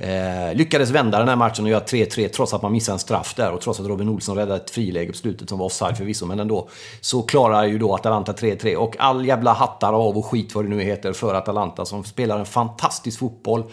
Eh, 0.00 0.54
lyckades 0.54 0.90
vända 0.90 1.18
den 1.18 1.28
här 1.28 1.36
matchen 1.36 1.64
och 1.64 1.70
göra 1.70 1.84
3-3 1.84 2.28
trots 2.28 2.54
att 2.54 2.62
man 2.62 2.72
missade 2.72 2.94
en 2.94 2.98
straff 2.98 3.34
där 3.34 3.52
och 3.52 3.60
trots 3.60 3.80
att 3.80 3.86
Robin 3.86 4.08
Olsson 4.08 4.36
räddade 4.36 4.56
ett 4.56 4.70
friläge 4.70 5.12
på 5.12 5.18
slutet 5.18 5.48
som 5.48 5.58
var 5.58 5.66
offside 5.66 5.96
förvisso, 5.96 6.26
men 6.26 6.40
ändå. 6.40 6.68
Så 7.00 7.22
klarar 7.22 7.64
ju 7.64 7.78
då 7.78 7.94
Atalanta 7.94 8.32
3-3 8.32 8.76
och 8.76 8.96
all 8.98 9.26
jävla 9.26 9.52
hattar 9.52 9.92
av 9.92 10.18
och 10.18 10.26
skit 10.26 10.54
vad 10.54 10.64
det 10.64 10.68
nu 10.68 10.82
heter 10.82 11.12
för 11.12 11.34
Atalanta 11.34 11.84
som 11.84 12.04
spelar 12.04 12.38
en 12.38 12.46
fantastisk 12.46 13.18
fotboll. 13.18 13.64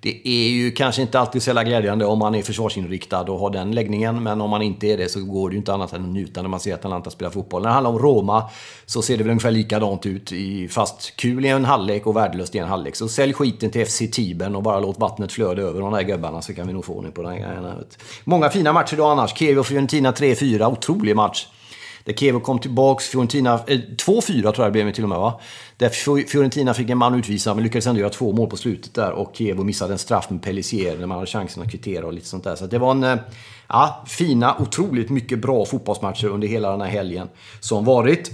Det 0.00 0.28
är 0.28 0.48
ju 0.48 0.70
kanske 0.70 1.02
inte 1.02 1.20
alltid 1.20 1.42
så 1.42 1.48
jävla 1.48 1.64
glädjande 1.64 2.04
om 2.04 2.18
man 2.18 2.34
är 2.34 2.42
försvarsinriktad 2.42 3.20
och 3.20 3.38
har 3.38 3.50
den 3.50 3.72
läggningen. 3.72 4.22
Men 4.22 4.40
om 4.40 4.50
man 4.50 4.62
inte 4.62 4.86
är 4.86 4.96
det 4.96 5.08
så 5.08 5.24
går 5.24 5.50
det 5.50 5.54
ju 5.54 5.58
inte 5.58 5.72
annat 5.72 5.92
än 5.92 6.04
att 6.04 6.08
njuta 6.08 6.42
när 6.42 6.48
man 6.48 6.60
ser 6.60 6.74
att 6.74 6.80
Atalanta 6.80 7.10
spelar 7.10 7.30
fotboll. 7.30 7.62
När 7.62 7.68
det 7.68 7.74
handlar 7.74 7.90
om 7.90 7.98
Roma 7.98 8.50
så 8.86 9.02
ser 9.02 9.16
det 9.16 9.24
väl 9.24 9.30
ungefär 9.30 9.50
likadant 9.50 10.06
ut. 10.06 10.32
fast 10.70 11.16
kul 11.16 11.44
i 11.44 11.48
en 11.48 11.64
halvlek 11.64 12.06
och 12.06 12.16
värdelöst 12.16 12.54
i 12.54 12.58
en 12.58 12.68
halvlek. 12.68 12.96
Så 12.96 13.08
sälj 13.08 13.32
skiten 13.32 13.70
till 13.70 13.86
FC 13.86 14.02
Tibern 14.12 14.56
och 14.56 14.62
bara 14.62 14.80
låt 14.80 14.98
vattnet 14.98 15.32
flöda 15.32 15.62
över 15.62 15.80
de 15.80 15.92
där 15.92 16.02
gubbarna 16.02 16.42
så 16.42 16.54
kan 16.54 16.66
vi 16.66 16.72
nog 16.72 16.84
få 16.84 16.92
ordning 16.92 17.12
på 17.12 17.22
den 17.22 17.36
grejen. 17.36 17.66
Många 18.24 18.50
fina 18.50 18.72
matcher 18.72 18.94
idag 18.94 19.10
annars. 19.10 19.38
Kiev 19.38 19.58
och 19.58 19.66
Fiorentina 19.66 20.12
3-4. 20.12 20.72
Otrolig 20.72 21.16
match. 21.16 21.46
Där 22.08 22.14
Kevo 22.14 22.40
kom 22.40 22.58
tillbaks, 22.58 23.08
Fiorentina, 23.08 23.60
eh, 23.66 23.78
2-4 23.96 24.42
tror 24.42 24.54
jag 24.56 24.66
det 24.66 24.70
blev 24.70 24.92
till 24.92 25.02
och 25.02 25.08
med 25.08 25.18
va? 25.18 25.40
Där 25.76 25.88
Fiorentina 26.26 26.74
fick 26.74 26.90
en 26.90 26.98
man 26.98 27.14
utvisad 27.14 27.56
men 27.56 27.64
lyckades 27.64 27.86
ändå 27.86 28.00
göra 28.00 28.10
två 28.10 28.32
mål 28.32 28.50
på 28.50 28.56
slutet 28.56 28.94
där 28.94 29.12
och 29.12 29.30
Kevo 29.34 29.64
missade 29.64 29.92
en 29.92 29.98
straff 29.98 30.30
med 30.30 30.42
Pellissier 30.42 30.98
när 30.98 31.06
man 31.06 31.18
hade 31.18 31.26
chansen 31.26 31.62
att 31.62 31.70
kvittera 31.70 32.06
och 32.06 32.12
lite 32.12 32.26
sånt 32.26 32.44
där. 32.44 32.56
Så 32.56 32.66
det 32.66 32.78
var 32.78 32.90
en, 32.90 33.04
eh, 33.04 33.16
ja, 33.68 34.04
fina, 34.06 34.56
otroligt 34.58 35.10
mycket 35.10 35.38
bra 35.38 35.64
fotbollsmatcher 35.64 36.26
under 36.26 36.48
hela 36.48 36.70
den 36.70 36.80
här 36.80 36.88
helgen 36.88 37.28
som 37.60 37.84
varit. 37.84 38.30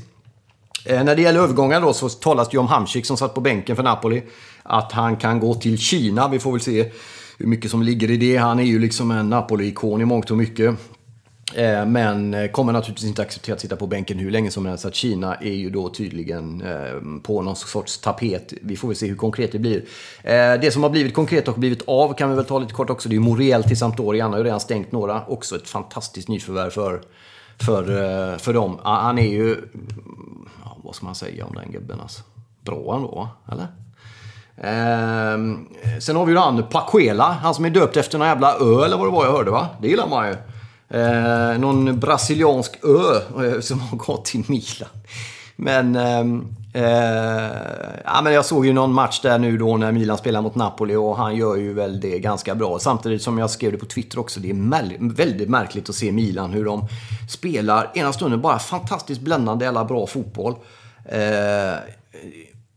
Eh, 0.86 1.04
när 1.04 1.16
det 1.16 1.22
gäller 1.22 1.40
övergångar 1.40 1.80
då 1.80 1.92
så 1.92 2.08
talas 2.08 2.48
det 2.48 2.54
ju 2.54 2.60
om 2.60 2.68
Hamsik 2.68 3.06
som 3.06 3.16
satt 3.16 3.34
på 3.34 3.40
bänken 3.40 3.76
för 3.76 3.82
Napoli. 3.82 4.22
Att 4.62 4.92
han 4.92 5.16
kan 5.16 5.40
gå 5.40 5.54
till 5.54 5.78
Kina. 5.78 6.28
Vi 6.28 6.38
får 6.38 6.52
väl 6.52 6.60
se 6.60 6.90
hur 7.38 7.46
mycket 7.46 7.70
som 7.70 7.82
ligger 7.82 8.10
i 8.10 8.16
det. 8.16 8.36
Han 8.36 8.60
är 8.60 8.64
ju 8.64 8.78
liksom 8.78 9.10
en 9.10 9.30
Napoli-ikon 9.30 10.00
i 10.00 10.04
mångt 10.04 10.30
och 10.30 10.36
mycket. 10.36 10.74
Eh, 11.54 11.86
men 11.86 12.34
eh, 12.34 12.50
kommer 12.50 12.72
naturligtvis 12.72 13.08
inte 13.08 13.22
acceptera 13.22 13.54
att 13.54 13.60
sitta 13.60 13.76
på 13.76 13.86
bänken 13.86 14.18
hur 14.18 14.30
länge 14.30 14.50
som 14.50 14.66
helst. 14.66 14.84
Att 14.84 14.94
Kina 14.94 15.34
är 15.34 15.52
ju 15.52 15.70
då 15.70 15.88
tydligen 15.88 16.62
eh, 16.62 17.20
på 17.22 17.42
någon 17.42 17.56
sorts 17.56 17.98
tapet. 17.98 18.52
Vi 18.62 18.76
får 18.76 18.88
väl 18.88 18.96
se 18.96 19.06
hur 19.06 19.16
konkret 19.16 19.52
det 19.52 19.58
blir. 19.58 19.84
Det 20.58 20.72
som 20.72 20.82
har 20.82 20.90
blivit 20.90 21.14
konkret 21.14 21.48
och 21.48 21.54
blivit 21.54 21.82
av 21.86 22.14
kan 22.14 22.30
vi 22.30 22.36
väl 22.36 22.44
ta 22.44 22.58
lite 22.58 22.72
kort 22.72 22.90
också. 22.90 23.08
Det 23.08 23.12
är 23.12 23.16
ju 23.16 23.20
Moriel 23.20 23.64
till 23.64 23.78
Sampdoria. 23.78 24.24
Han 24.24 24.32
har 24.32 24.38
ju 24.38 24.44
redan 24.44 24.60
stängt 24.60 24.92
några. 24.92 25.24
Också 25.26 25.56
ett 25.56 25.68
fantastiskt 25.68 26.28
nyförvärv 26.28 26.70
för, 26.70 27.02
för, 27.58 28.38
för 28.38 28.52
dem. 28.52 28.80
Ah, 28.82 29.00
han 29.00 29.18
är 29.18 29.28
ju 29.28 29.56
vad 30.84 30.94
ska 30.94 31.06
man 31.06 31.14
säga 31.14 31.46
om 31.46 31.54
den 31.54 31.72
gubben 31.72 32.00
alltså? 32.00 32.22
Bra 32.60 32.96
ändå, 32.96 33.28
eller? 33.52 33.66
Ehm, 34.56 35.66
sen 36.00 36.16
har 36.16 36.26
vi 36.26 36.32
ju 36.32 36.38
han 36.38 36.62
Paquela, 36.62 37.24
han 37.24 37.54
som 37.54 37.64
är 37.64 37.70
döpt 37.70 37.96
efter 37.96 38.18
någon 38.18 38.28
jävla 38.28 38.54
ö 38.54 38.84
eller 38.84 38.96
vad 38.96 39.06
det 39.06 39.12
var 39.12 39.24
jag 39.24 39.32
hörde 39.32 39.50
va? 39.50 39.68
Det 39.80 39.88
gillar 39.88 40.08
man 40.08 40.28
ju. 40.28 40.36
Eh, 40.94 41.58
någon 41.58 42.00
brasiliansk 42.00 42.84
ö 42.84 43.44
eh, 43.44 43.60
som 43.60 43.80
har 43.80 43.96
gått 43.96 44.24
till 44.24 44.44
Milan. 44.46 44.88
Men, 45.56 45.96
ehm, 45.96 46.46
eh, 46.74 46.84
ja, 48.04 48.20
men 48.24 48.32
jag 48.32 48.44
såg 48.44 48.66
ju 48.66 48.72
någon 48.72 48.92
match 48.92 49.20
där 49.20 49.38
nu 49.38 49.58
då 49.58 49.76
när 49.76 49.92
Milan 49.92 50.18
spelar 50.18 50.42
mot 50.42 50.54
Napoli 50.54 50.94
och 50.94 51.16
han 51.16 51.36
gör 51.36 51.56
ju 51.56 51.74
väl 51.74 52.00
det 52.00 52.18
ganska 52.18 52.54
bra. 52.54 52.78
Samtidigt 52.78 53.22
som 53.22 53.38
jag 53.38 53.50
skrev 53.50 53.72
det 53.72 53.78
på 53.78 53.86
Twitter 53.86 54.18
också, 54.18 54.40
det 54.40 54.50
är 54.50 55.14
väldigt 55.14 55.48
märkligt 55.48 55.88
att 55.88 55.94
se 55.94 56.12
Milan 56.12 56.52
hur 56.52 56.64
de 56.64 56.88
spelar 57.30 57.90
ena 57.94 58.12
stunden 58.12 58.40
bara 58.40 58.58
fantastiskt 58.58 59.20
bländande 59.20 59.64
jävla 59.64 59.84
bra 59.84 60.06
fotboll. 60.06 60.54
Eh, 61.04 61.78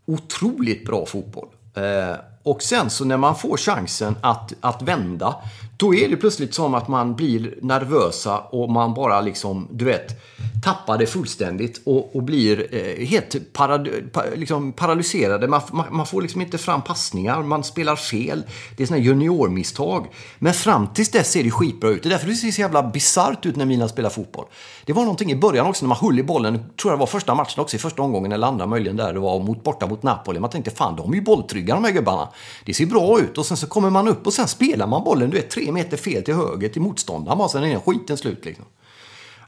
otroligt 0.06 0.86
bra 0.86 1.06
fotboll. 1.06 1.47
Eh, 1.75 2.15
och 2.43 2.62
sen 2.62 2.89
så 2.89 3.06
när 3.06 3.17
man 3.17 3.36
får 3.36 3.58
chansen 3.58 4.15
att, 4.21 4.53
att 4.62 4.82
vända, 4.82 5.36
då 5.77 5.95
är 5.95 6.09
det 6.09 6.17
plötsligt 6.17 6.53
som 6.53 6.73
att 6.73 6.87
man 6.87 7.15
blir 7.15 7.55
nervösa 7.61 8.39
och 8.39 8.69
man 8.69 8.93
bara 8.93 9.21
liksom, 9.21 9.67
du 9.71 9.85
vet, 9.85 10.21
tappar 10.63 10.97
det 10.97 11.07
fullständigt 11.07 11.81
och, 11.85 12.15
och 12.15 12.23
blir 12.23 12.75
eh, 12.75 13.05
helt 13.05 13.53
parad, 13.53 13.89
pa, 14.11 14.23
liksom 14.35 14.71
paralyserade. 14.73 15.47
Man, 15.47 15.61
man, 15.71 15.85
man, 15.91 16.05
får 16.05 16.21
liksom 16.21 16.41
inte 16.41 16.57
fram 16.57 16.81
passningar, 16.81 17.43
man 17.43 17.63
spelar 17.63 17.95
fel. 17.95 18.43
Det 18.77 18.83
är 18.83 18.87
sådana 18.87 19.03
juniormisstag. 19.03 20.07
Men 20.39 20.53
fram 20.53 20.87
tills 20.87 21.11
dess 21.11 21.31
ser 21.31 21.43
det 21.43 21.51
skitbra 21.51 21.89
ut. 21.89 22.03
Det 22.03 22.09
är 22.09 22.11
därför 22.11 22.27
det 22.27 22.35
ser 22.35 22.51
så 22.51 22.61
jävla 22.61 22.83
bisarrt 22.83 23.45
ut 23.45 23.55
när 23.55 23.65
Milan 23.65 23.89
spelar 23.89 24.09
fotboll. 24.09 24.45
Det 24.85 24.93
var 24.93 25.01
någonting 25.01 25.31
i 25.31 25.35
början 25.35 25.67
också 25.67 25.85
när 25.85 25.87
man 25.87 25.97
höll 25.97 26.19
i 26.19 26.23
bollen, 26.23 26.53
tror 26.53 26.91
jag 26.91 26.97
det 26.97 26.99
var 26.99 27.07
första 27.07 27.35
matchen 27.35 27.61
också, 27.61 27.75
i 27.75 27.79
första 27.79 28.01
omgången 28.01 28.31
eller 28.31 28.47
andra 28.47 28.65
möjligen 28.65 28.97
där 28.97 29.13
det 29.13 29.19
var 29.19 29.39
mot, 29.39 29.63
borta 29.63 29.87
mot 29.87 30.03
Napoli. 30.03 30.39
Man 30.39 30.49
tänkte 30.49 30.71
fan, 30.71 30.95
de 30.95 31.11
är 31.11 31.15
ju 31.15 31.21
bolltrygga 31.21 31.75
de 31.75 31.83
här 31.83 31.91
gubbarna. 31.91 32.29
Det 32.65 32.73
ser 32.73 32.85
bra 32.85 33.19
ut 33.19 33.37
och 33.37 33.45
sen 33.45 33.57
så 33.57 33.67
kommer 33.67 33.89
man 33.89 34.07
upp 34.07 34.27
och 34.27 34.33
sen 34.33 34.47
spelar 34.47 34.87
man 34.87 35.03
bollen, 35.03 35.29
du 35.29 35.37
vet, 35.37 35.49
tre 35.49 35.66
meter 35.73 35.97
fel 35.97 36.23
till 36.23 36.34
höger 36.34 36.69
till 36.69 36.82
motståndaren 36.82 37.38
bara 37.38 37.49
sen 37.49 37.63
är 37.63 37.69
den 37.69 37.82
skiten 37.82 38.17
slut 38.17 38.45
liksom. 38.45 38.65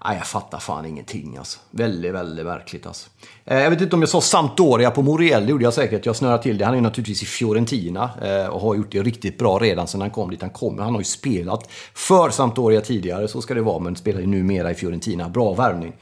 Nej, 0.05 0.17
jag 0.17 0.27
fattar 0.27 0.59
fan 0.59 0.85
ingenting 0.85 1.37
alltså. 1.37 1.59
Väldigt, 1.71 2.13
väldigt 2.13 2.45
märkligt 2.45 2.85
alltså. 2.85 3.09
Eh, 3.45 3.59
jag 3.59 3.69
vet 3.69 3.81
inte 3.81 3.95
om 3.95 4.01
jag 4.01 4.09
sa 4.09 4.21
Sampdoria 4.21 4.91
på 4.91 5.01
Moriel, 5.01 5.45
det 5.45 5.51
gjorde 5.51 5.63
jag 5.63 5.73
säkert. 5.73 6.05
Jag 6.05 6.15
snurrade 6.15 6.43
till 6.43 6.57
det. 6.57 6.65
Han 6.65 6.73
är 6.73 6.77
ju 6.77 6.83
naturligtvis 6.83 7.23
i 7.23 7.25
Fiorentina 7.25 8.09
eh, 8.21 8.47
och 8.47 8.61
har 8.61 8.75
gjort 8.75 8.91
det 8.91 9.03
riktigt 9.03 9.37
bra 9.37 9.59
redan 9.59 9.87
sedan 9.87 10.01
han 10.01 10.09
kom 10.09 10.29
dit 10.29 10.41
han 10.41 10.49
kom. 10.49 10.79
Han 10.79 10.93
har 10.93 11.01
ju 11.01 11.05
spelat 11.05 11.69
för 11.93 12.29
Sampdoria 12.29 12.81
tidigare, 12.81 13.27
så 13.27 13.41
ska 13.41 13.53
det 13.53 13.61
vara, 13.61 13.79
men 13.79 13.95
spelar 13.95 14.19
ju 14.19 14.27
numera 14.27 14.71
i 14.71 14.75
Fiorentina. 14.75 15.29
Bra 15.29 15.53
värvning. 15.53 15.93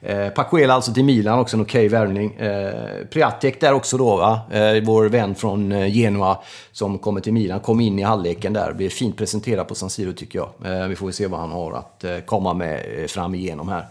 Eh, 0.00 0.28
Pacuela 0.28 0.74
alltså 0.74 0.92
till 0.92 1.04
Milan, 1.04 1.38
också 1.38 1.56
en 1.56 1.62
okej 1.62 1.86
okay 1.86 1.98
värvning. 1.98 2.34
Eh, 2.34 3.06
Priatek 3.10 3.60
där 3.60 3.72
också 3.72 3.98
då, 3.98 4.16
va? 4.16 4.40
Eh, 4.50 4.82
vår 4.84 5.04
vän 5.04 5.34
från 5.34 5.72
eh, 5.72 5.92
Genua 5.92 6.38
som 6.72 6.98
kommer 6.98 7.20
till 7.20 7.32
Milan. 7.32 7.60
Kom 7.60 7.80
in 7.80 7.98
i 7.98 8.02
halvleken 8.02 8.52
där, 8.52 8.72
blev 8.72 8.88
fint 8.88 9.16
presenterad 9.16 9.68
på 9.68 9.74
San 9.74 9.90
Siro 9.90 10.12
tycker 10.12 10.38
jag. 10.38 10.48
Eh, 10.64 10.88
vi 10.88 10.96
får 10.96 11.10
se 11.10 11.26
vad 11.26 11.40
han 11.40 11.50
har 11.50 11.72
att 11.72 12.04
eh, 12.04 12.18
komma 12.18 12.54
med 12.54 12.84
eh, 12.98 13.06
fram 13.06 13.34
igenom 13.34 13.68
här. 13.68 13.86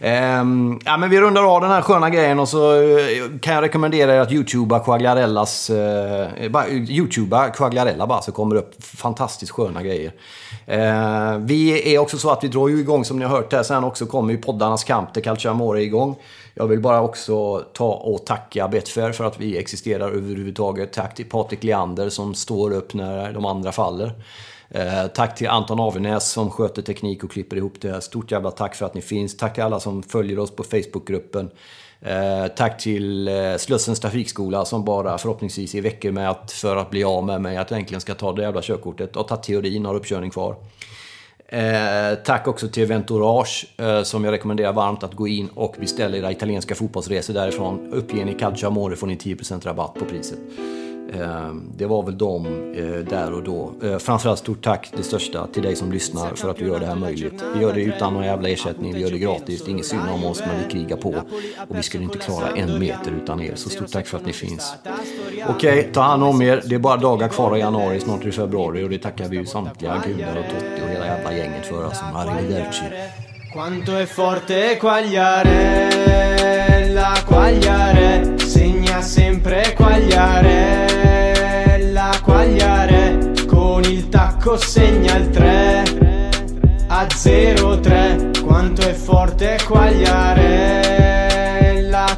Ehm, 0.00 0.80
ja, 0.84 0.96
men 0.96 1.10
vi 1.10 1.20
rundar 1.20 1.54
av 1.54 1.60
den 1.60 1.70
här 1.70 1.82
sköna 1.82 2.10
grejen 2.10 2.38
och 2.38 2.48
så 2.48 2.82
eh, 2.82 3.38
kan 3.40 3.54
jag 3.54 3.62
rekommendera 3.62 4.14
er 4.14 4.20
att 4.20 4.32
youtuba 4.32 4.78
Quagliarellas... 4.78 5.70
Eh, 5.70 6.50
bara, 6.50 6.66
eh, 6.66 6.90
youtuba 6.90 7.48
Quagliarella 7.48 8.06
bara 8.06 8.22
så 8.22 8.32
kommer 8.32 8.54
det 8.54 8.60
upp 8.60 8.84
fantastiskt 8.84 9.52
sköna 9.52 9.82
grejer. 9.82 10.12
Ehm, 10.66 11.46
vi 11.46 11.94
är 11.94 11.98
också 11.98 12.18
så 12.18 12.30
att 12.30 12.44
vi 12.44 12.48
drar 12.48 12.68
ju 12.68 12.80
igång 12.80 13.04
som 13.04 13.18
ni 13.18 13.24
har 13.24 13.36
hört 13.36 13.52
här. 13.52 13.62
Sen 13.62 13.84
också 13.84 14.06
kommer 14.06 14.32
ju 14.32 14.38
poddarnas 14.38 14.84
kamp 14.84 15.14
där 15.14 15.20
Calcio 15.20 15.50
Amore 15.50 15.82
igång. 15.82 16.16
Jag 16.54 16.66
vill 16.66 16.80
bara 16.80 17.00
också 17.00 17.58
ta 17.58 17.92
och 17.92 18.26
tacka 18.26 18.68
Betfair 18.68 19.12
för 19.12 19.24
att 19.24 19.40
vi 19.40 19.58
existerar 19.58 20.10
överhuvudtaget. 20.10 20.92
Tack 20.92 21.14
till 21.14 21.28
Patrik 21.28 21.64
Leander 21.64 22.08
som 22.08 22.34
står 22.34 22.72
upp 22.72 22.94
när 22.94 23.32
de 23.32 23.44
andra 23.44 23.72
faller. 23.72 24.12
Eh, 24.68 25.06
tack 25.06 25.34
till 25.34 25.48
Anton 25.48 25.80
Avenäs 25.80 26.30
som 26.30 26.50
sköter 26.50 26.82
teknik 26.82 27.24
och 27.24 27.30
klipper 27.30 27.56
ihop 27.56 27.80
det. 27.80 28.00
Stort 28.00 28.30
jävla 28.30 28.50
tack 28.50 28.74
för 28.74 28.86
att 28.86 28.94
ni 28.94 29.02
finns. 29.02 29.36
Tack 29.36 29.54
till 29.54 29.62
alla 29.62 29.80
som 29.80 30.02
följer 30.02 30.38
oss 30.38 30.50
på 30.50 30.62
Facebookgruppen. 30.62 31.50
Eh, 32.00 32.46
tack 32.56 32.82
till 32.82 33.28
eh, 33.28 33.56
Slussens 33.56 34.00
trafikskola 34.00 34.64
som 34.64 34.84
bara 34.84 35.18
förhoppningsvis 35.18 35.74
i 35.74 35.80
veckor 35.80 36.10
med 36.10 36.30
att, 36.30 36.52
för 36.52 36.76
att 36.76 36.90
bli 36.90 37.04
av 37.04 37.24
med 37.24 37.40
mig, 37.40 37.56
att 37.56 37.70
jag 37.70 37.80
äntligen 37.80 38.00
ska 38.00 38.14
ta 38.14 38.32
det 38.32 38.42
jävla 38.42 38.62
körkortet 38.62 39.16
och 39.16 39.28
ta 39.28 39.36
teorin, 39.36 39.84
har 39.84 39.94
uppkörning 39.94 40.30
kvar. 40.30 40.56
Eh, 41.48 42.14
tack 42.24 42.48
också 42.48 42.68
till 42.68 42.86
Ventourage 42.86 43.66
eh, 43.76 44.02
som 44.02 44.24
jag 44.24 44.32
rekommenderar 44.32 44.72
varmt 44.72 45.02
att 45.02 45.14
gå 45.14 45.28
in 45.28 45.48
och 45.54 45.76
beställa 45.80 46.16
era 46.16 46.32
italienska 46.32 46.74
fotbollsresor 46.74 47.34
därifrån. 47.34 47.92
Uppger 47.92 48.24
ni 48.24 48.34
Calcio 48.34 48.66
Amore 48.66 48.96
får 48.96 49.06
ni 49.06 49.16
10% 49.16 49.64
rabatt 49.64 49.94
på 49.94 50.04
priset. 50.04 50.38
Ehm, 51.12 51.72
det 51.76 51.86
var 51.86 52.02
väl 52.02 52.18
de 52.18 52.46
eh, 52.76 53.08
där 53.10 53.32
och 53.32 53.42
då. 53.42 53.72
Eh, 53.82 53.98
framförallt 53.98 54.38
stort 54.38 54.64
tack, 54.64 54.92
det 54.96 55.02
största, 55.02 55.46
till 55.46 55.62
dig 55.62 55.76
som 55.76 55.92
lyssnar 55.92 56.34
för 56.34 56.50
att 56.50 56.56
du 56.56 56.66
gör 56.66 56.80
det 56.80 56.86
här 56.86 56.94
möjligt. 56.94 57.44
Vi 57.54 57.62
gör 57.62 57.72
det 57.72 57.82
utan 57.82 58.14
någon 58.14 58.24
jävla 58.24 58.48
ersättning, 58.48 58.94
vi 58.94 59.00
gör 59.00 59.10
det 59.10 59.18
gratis. 59.18 59.64
Det 59.64 59.70
är 59.70 59.72
inget 59.72 59.86
synd 59.86 60.02
om 60.14 60.24
oss, 60.24 60.42
men 60.46 60.64
vi 60.64 60.70
krigar 60.72 60.96
på. 60.96 61.14
Och 61.68 61.78
vi 61.78 61.82
skulle 61.82 62.04
inte 62.04 62.18
klara 62.18 62.50
en 62.50 62.78
meter 62.78 63.12
utan 63.22 63.40
er. 63.40 63.54
Så 63.54 63.70
stort 63.70 63.92
tack 63.92 64.06
för 64.06 64.18
att 64.18 64.26
ni 64.26 64.32
finns. 64.32 64.74
Okej, 65.48 65.78
okay, 65.78 65.92
ta 65.92 66.00
hand 66.00 66.24
om 66.24 66.42
er. 66.42 66.62
Det 66.64 66.74
är 66.74 66.78
bara 66.78 66.96
dagar 66.96 67.28
kvar 67.28 67.56
i 67.56 67.60
januari, 67.60 68.00
snart 68.00 68.20
är 68.20 68.24
det 68.24 68.32
februari. 68.32 68.84
Och 68.84 68.90
det 68.90 68.98
tackar 68.98 69.28
vi 69.28 69.36
ju 69.36 69.46
samtliga 69.46 70.02
gudar 70.06 70.36
och 70.36 70.44
Totti 70.44 70.82
och 70.84 70.88
hela 70.88 71.06
jävla 71.06 71.36
gänget 71.36 71.66
för. 71.66 71.84
Alltså, 71.84 72.04
arrivederci. 72.14 72.84
Quanto 73.52 73.92
è 73.92 74.06
forte 74.06 74.72
e 74.72 74.76
Quagliarella, 74.76 77.14
Quagliare 77.26 78.34
Segna 78.54 79.00
sempre 79.00 79.74
quagliare. 79.74 80.93
Segna 84.56 85.16
il 85.16 85.30
3 85.30 85.82
a 86.86 87.06
0-3 87.06 88.42
quanto 88.42 88.82
è 88.82 88.92
forte 88.92 89.58
Quagliarella 89.66 90.86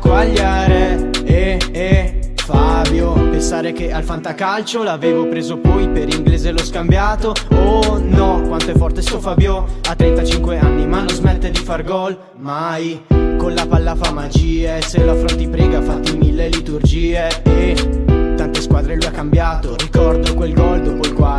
Quagliare. 0.01 1.11
E 1.25 1.59
e 1.73 2.33
Fabio 2.37 3.13
pensare 3.31 3.73
che 3.73 3.91
al 3.93 4.05
fantacalcio 4.05 4.83
l'avevo 4.83 5.27
preso 5.29 5.57
poi 5.59 5.89
per 5.89 6.13
inglese 6.13 6.51
l'ho 6.53 6.65
scambiato. 6.65 7.33
Oh 7.53 7.99
no 7.99 8.43
quanto 8.47 8.71
è 8.71 8.75
forte 8.75 9.01
sto 9.03 9.19
Fabio. 9.19 9.67
A 9.89 9.95
35 9.95 10.59
anni 10.59 10.87
ma 10.87 10.99
non 10.99 11.09
smette 11.09 11.51
di 11.51 11.61
far 11.61 11.83
gol 11.85 12.19
mai. 12.37 13.05
Con 13.09 13.55
la 13.55 13.67
palla 13.67 13.95
fa 13.95 14.13
magie 14.13 14.81
se 14.83 15.05
la 15.05 15.15
fronti 15.15 15.49
prega 15.49 15.81
fatti 15.81 16.17
mille 16.17 16.49
liturgie. 16.49 17.29
E 17.45 17.75
tante 18.37 18.61
squadre 18.61 18.95
lui 18.95 19.07
ha 19.07 19.11
cambiato 19.11 19.75
ricordo 19.77 20.35
quel 20.35 20.53
gol 20.53 20.83
dopo 20.83 21.07
il 21.07 21.15
quale 21.15 21.36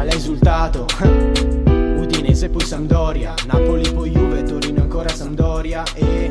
portato 0.48 0.86
Udinese 2.00 2.50
poi 2.50 2.64
Sampdoria. 2.64 3.34
Napoli 3.48 3.92
poi 3.92 4.12
Juve, 4.12 4.44
Torino 4.44 4.82
ancora 4.82 5.10
Sampdoria. 5.10 5.84
E 5.94 6.30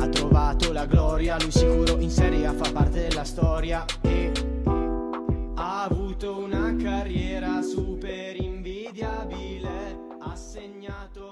ha 0.00 0.08
trovato 0.08 0.72
la 0.72 0.86
gloria. 0.86 1.36
Lui 1.38 1.50
sicuro 1.50 1.98
in 1.98 2.10
Serie 2.10 2.46
A 2.46 2.54
fa 2.54 2.70
parte 2.72 3.08
della 3.08 3.24
storia. 3.24 3.84
E 4.00 4.32
ha 5.54 5.82
avuto 5.82 6.38
una 6.38 6.74
carriera 6.82 7.60
super 7.60 8.40
invidiabile. 8.40 9.98
Ha 10.20 10.34
segnato 10.34 11.31